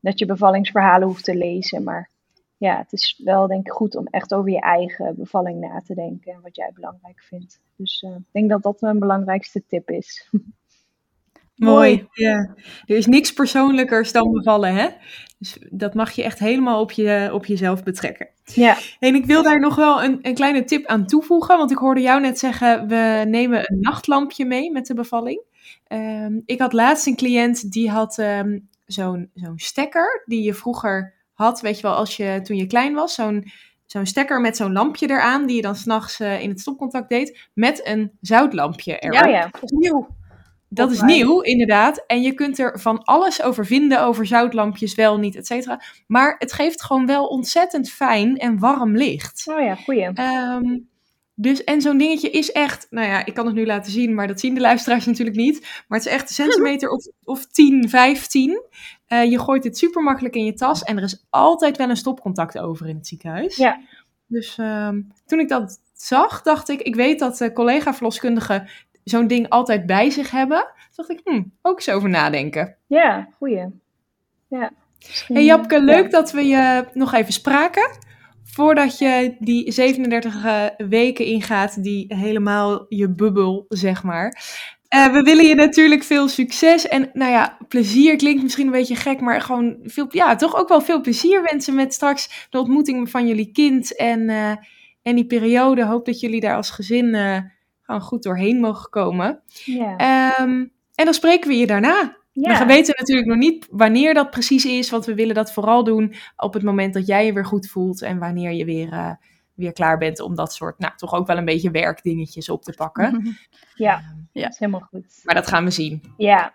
dat 0.00 0.18
je 0.18 0.26
bevallingsverhalen 0.26 1.08
hoeft 1.08 1.24
te 1.24 1.36
lezen. 1.36 1.82
Maar 1.82 2.10
ja, 2.56 2.78
het 2.78 2.92
is 2.92 3.20
wel 3.24 3.46
denk 3.46 3.66
ik 3.66 3.72
goed 3.72 3.96
om 3.96 4.06
echt 4.06 4.34
over 4.34 4.50
je 4.50 4.60
eigen 4.60 5.16
bevalling 5.16 5.60
na 5.60 5.80
te 5.80 5.94
denken 5.94 6.32
en 6.32 6.40
wat 6.40 6.56
jij 6.56 6.70
belangrijk 6.74 7.20
vindt. 7.20 7.60
Dus 7.76 8.02
eh, 8.02 8.10
ik 8.10 8.32
denk 8.32 8.50
dat 8.50 8.62
dat 8.62 8.80
mijn 8.80 8.98
belangrijkste 8.98 9.66
tip 9.66 9.90
is. 9.90 10.28
Mooi. 11.58 12.06
Ja. 12.12 12.54
Er 12.86 12.96
is 12.96 13.06
niks 13.06 13.32
persoonlijkers 13.32 14.12
dan 14.12 14.32
bevallen, 14.32 14.74
hè? 14.74 14.88
Dus 15.38 15.56
dat 15.70 15.94
mag 15.94 16.10
je 16.10 16.22
echt 16.22 16.38
helemaal 16.38 16.80
op, 16.80 16.92
je, 16.92 17.30
op 17.32 17.46
jezelf 17.46 17.82
betrekken. 17.82 18.28
ja, 18.44 18.76
En 18.98 19.14
ik 19.14 19.26
wil 19.26 19.42
daar 19.42 19.60
nog 19.60 19.74
wel 19.74 20.02
een, 20.02 20.18
een 20.22 20.34
kleine 20.34 20.64
tip 20.64 20.86
aan 20.86 21.06
toevoegen. 21.06 21.58
Want 21.58 21.70
ik 21.70 21.78
hoorde 21.78 22.00
jou 22.00 22.20
net 22.20 22.38
zeggen, 22.38 22.88
we 22.88 23.24
nemen 23.28 23.58
een 23.58 23.80
nachtlampje 23.80 24.44
mee 24.44 24.72
met 24.72 24.86
de 24.86 24.94
bevalling. 24.94 25.42
Ehm, 25.86 26.40
ik 26.44 26.60
had 26.60 26.72
laatst 26.72 27.06
een 27.06 27.16
cliënt 27.16 27.72
die 27.72 27.90
had 27.90 28.18
ehm, 28.18 28.58
zo'n 28.86 29.30
zo'n 29.34 29.58
stekker 29.58 30.22
die 30.26 30.42
je 30.42 30.54
vroeger 30.54 31.14
had, 31.32 31.60
weet 31.60 31.76
je 31.76 31.82
wel, 31.82 31.94
als 31.94 32.16
je, 32.16 32.40
toen 32.42 32.56
je 32.56 32.66
klein 32.66 32.94
was. 32.94 33.14
Zo'n 33.14 33.50
zo'n 33.86 34.06
stekker 34.06 34.40
met 34.40 34.56
zo'n 34.56 34.72
lampje 34.72 35.10
eraan, 35.10 35.46
die 35.46 35.56
je 35.56 35.62
dan 35.62 35.76
s'nachts 35.76 36.18
nachts 36.18 36.42
in 36.42 36.48
het 36.48 36.60
stopcontact 36.60 37.08
deed, 37.08 37.48
met 37.54 37.86
een 37.86 38.10
zoutlampje 38.20 38.98
erop. 38.98 39.14
ja, 39.14 39.26
ja. 39.26 39.50
Nieuw. 39.60 40.08
Dat 40.68 40.90
is 40.90 41.00
nieuw, 41.00 41.40
inderdaad. 41.40 42.04
En 42.06 42.22
je 42.22 42.32
kunt 42.32 42.58
er 42.58 42.80
van 42.80 43.04
alles 43.04 43.42
over 43.42 43.66
vinden, 43.66 44.02
over 44.02 44.26
zoutlampjes, 44.26 44.94
wel, 44.94 45.18
niet, 45.18 45.36
et 45.36 45.46
cetera. 45.46 45.82
Maar 46.06 46.34
het 46.38 46.52
geeft 46.52 46.82
gewoon 46.82 47.06
wel 47.06 47.26
ontzettend 47.26 47.90
fijn 47.90 48.36
en 48.36 48.58
warm 48.58 48.96
licht. 48.96 49.44
Oh 49.50 49.60
ja, 49.60 49.74
goeie. 49.74 50.12
Ehm, 50.14 50.78
dus, 51.34 51.64
en 51.64 51.80
zo'n 51.80 51.98
dingetje 51.98 52.30
is 52.30 52.52
echt, 52.52 52.86
nou 52.90 53.06
ja, 53.06 53.24
ik 53.24 53.34
kan 53.34 53.46
het 53.46 53.54
nu 53.54 53.66
laten 53.66 53.92
zien, 53.92 54.14
maar 54.14 54.26
dat 54.26 54.40
zien 54.40 54.54
de 54.54 54.60
luisteraars 54.60 55.06
natuurlijk 55.06 55.36
niet. 55.36 55.60
Maar 55.88 55.98
het 55.98 56.06
is 56.06 56.12
echt 56.12 56.28
een 56.28 56.34
centimeter 56.34 56.90
of, 56.90 57.06
of 57.24 57.46
10, 57.46 57.88
15. 57.88 58.62
Eh, 59.06 59.30
je 59.30 59.38
gooit 59.38 59.62
dit 59.62 59.78
super 59.78 60.02
makkelijk 60.02 60.34
in 60.34 60.44
je 60.44 60.54
tas 60.54 60.82
en 60.82 60.96
er 60.96 61.02
is 61.02 61.26
altijd 61.30 61.76
wel 61.76 61.88
een 61.88 61.96
stopcontact 61.96 62.58
over 62.58 62.88
in 62.88 62.96
het 62.96 63.06
ziekenhuis. 63.06 63.56
Ja. 63.56 63.80
Dus 64.26 64.58
ehm, 64.58 65.00
toen 65.26 65.40
ik 65.40 65.48
dat 65.48 65.80
zag, 65.92 66.42
dacht 66.42 66.68
ik, 66.68 66.80
ik 66.80 66.94
weet 66.94 67.18
dat 67.18 67.50
collega-verloskundigen 67.52 68.68
zo'n 69.08 69.26
ding 69.26 69.48
altijd 69.48 69.86
bij 69.86 70.10
zich 70.10 70.30
hebben. 70.30 70.58
Toen 70.58 71.06
dacht 71.06 71.10
ik, 71.10 71.20
hm, 71.24 71.42
ook 71.62 71.76
eens 71.76 71.90
over 71.90 72.08
nadenken. 72.08 72.76
Ja, 72.86 73.28
goeie. 73.38 73.66
Ja. 74.48 74.70
Hey 75.26 75.44
Japke, 75.44 75.82
leuk 75.82 76.10
dat 76.10 76.32
we 76.32 76.42
je 76.46 76.84
nog 76.92 77.14
even 77.14 77.32
spraken. 77.32 77.90
Voordat 78.44 78.98
je 78.98 79.36
die 79.38 79.72
37 79.72 80.44
uh, 80.44 80.64
weken 80.76 81.24
ingaat, 81.24 81.82
die 81.82 82.14
helemaal 82.14 82.86
je 82.88 83.08
bubbel, 83.08 83.64
zeg 83.68 84.02
maar. 84.02 84.28
Uh, 84.94 85.12
we 85.12 85.22
willen 85.22 85.44
je 85.44 85.54
natuurlijk 85.54 86.02
veel 86.02 86.28
succes 86.28 86.88
en 86.88 87.10
nou 87.12 87.30
ja, 87.30 87.58
plezier 87.68 88.16
klinkt 88.16 88.42
misschien 88.42 88.66
een 88.66 88.72
beetje 88.72 88.96
gek, 88.96 89.20
maar 89.20 89.40
gewoon 89.40 89.76
veel, 89.82 90.06
ja, 90.10 90.36
toch 90.36 90.56
ook 90.56 90.68
wel 90.68 90.80
veel 90.80 91.00
plezier 91.00 91.42
wensen 91.42 91.74
met 91.74 91.94
straks 91.94 92.46
de 92.50 92.58
ontmoeting 92.58 93.10
van 93.10 93.26
jullie 93.26 93.52
kind 93.52 93.96
en, 93.96 94.20
uh, 94.20 94.50
en 95.02 95.14
die 95.14 95.26
periode. 95.26 95.84
Hoop 95.84 96.06
dat 96.06 96.20
jullie 96.20 96.40
daar 96.40 96.56
als 96.56 96.70
gezin 96.70 97.06
uh, 97.14 97.38
gewoon 97.88 98.00
goed 98.08 98.22
doorheen 98.22 98.60
mogen 98.60 98.90
komen. 98.90 99.40
Ja. 99.64 100.40
Um, 100.40 100.72
en 100.94 101.04
dan 101.04 101.14
spreken 101.14 101.48
we 101.48 101.56
je 101.56 101.66
daarna. 101.66 102.16
Ja. 102.32 102.58
We 102.58 102.64
weten 102.64 102.94
natuurlijk 102.98 103.28
nog 103.28 103.36
niet 103.38 103.66
wanneer 103.70 104.14
dat 104.14 104.30
precies 104.30 104.64
is, 104.64 104.90
want 104.90 105.04
we 105.04 105.14
willen 105.14 105.34
dat 105.34 105.52
vooral 105.52 105.84
doen 105.84 106.14
op 106.36 106.54
het 106.54 106.62
moment 106.62 106.94
dat 106.94 107.06
jij 107.06 107.26
je 107.26 107.32
weer 107.32 107.44
goed 107.44 107.68
voelt 107.68 108.02
en 108.02 108.18
wanneer 108.18 108.52
je 108.52 108.64
weer, 108.64 108.92
uh, 108.92 109.10
weer 109.54 109.72
klaar 109.72 109.98
bent 109.98 110.20
om 110.20 110.34
dat 110.34 110.52
soort, 110.52 110.78
nou 110.78 110.92
toch 110.96 111.14
ook 111.14 111.26
wel 111.26 111.36
een 111.36 111.44
beetje 111.44 111.70
werkdingetjes 111.70 112.48
op 112.48 112.62
te 112.62 112.72
pakken. 112.76 113.12
Ja, 113.74 114.00
ja. 114.32 114.42
dat 114.42 114.52
is 114.52 114.58
helemaal 114.58 114.80
goed. 114.90 115.20
Maar 115.24 115.34
dat 115.34 115.46
gaan 115.46 115.64
we 115.64 115.70
zien. 115.70 116.02
Ja. 116.16 116.54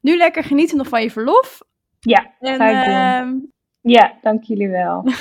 Nu 0.00 0.16
lekker 0.16 0.44
genieten 0.44 0.76
nog 0.76 0.88
van 0.88 1.02
je 1.02 1.10
verlof. 1.10 1.62
Ja, 2.00 2.34
En, 2.40 2.56
ga 2.56 2.68
ik 2.68 2.84
doen. 2.84 2.94
ehm, 2.94 3.34
Ja, 3.92 4.18
dank 4.22 4.42
jullie 4.44 4.68
wel. 4.68 5.04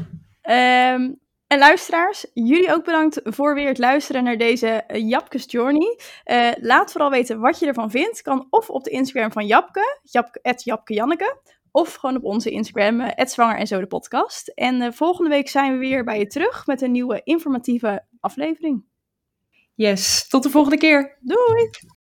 Ehm, 0.42 1.12
en 1.46 1.58
luisteraars, 1.58 2.26
jullie 2.34 2.72
ook 2.72 2.84
bedankt 2.84 3.20
voor 3.24 3.54
weer 3.54 3.68
het 3.68 3.78
luisteren 3.78 4.24
naar 4.24 4.38
deze 4.38 4.68
eh, 4.68 5.08
Japkes 5.08 5.44
Journey. 5.46 5.98
Eh, 6.24 6.50
laat 6.60 6.92
vooral 6.92 7.10
weten 7.10 7.40
wat 7.40 7.58
je 7.58 7.66
ervan 7.66 7.90
vindt. 7.90 8.22
Kan 8.22 8.46
of 8.50 8.70
op 8.70 8.84
de 8.84 8.90
Instagram 8.90 9.32
van 9.32 9.46
Japke, 9.46 10.00
Japke 10.02 10.54
@JapkeJanneke, 10.64 11.40
of 11.70 11.94
gewoon 11.94 12.16
op 12.16 12.24
onze 12.24 12.50
Instagram, 12.50 13.00
uh, 13.00 13.08
zwanger 13.16 13.56
en 13.56 13.66
zo 13.66 13.80
de 13.80 13.86
podcast. 13.86 14.48
En 14.48 14.94
volgende 14.94 15.30
week 15.30 15.48
zijn 15.48 15.72
we 15.72 15.78
weer 15.78 16.04
bij 16.04 16.18
je 16.18 16.26
terug 16.26 16.66
met 16.66 16.82
een 16.82 16.92
nieuwe 16.92 17.20
informatieve 17.24 18.04
aflevering. 18.20 18.84
Yes, 19.74 20.28
tot 20.28 20.42
de 20.42 20.50
volgende 20.50 20.78
keer. 20.78 21.18
Doei! 21.20 21.95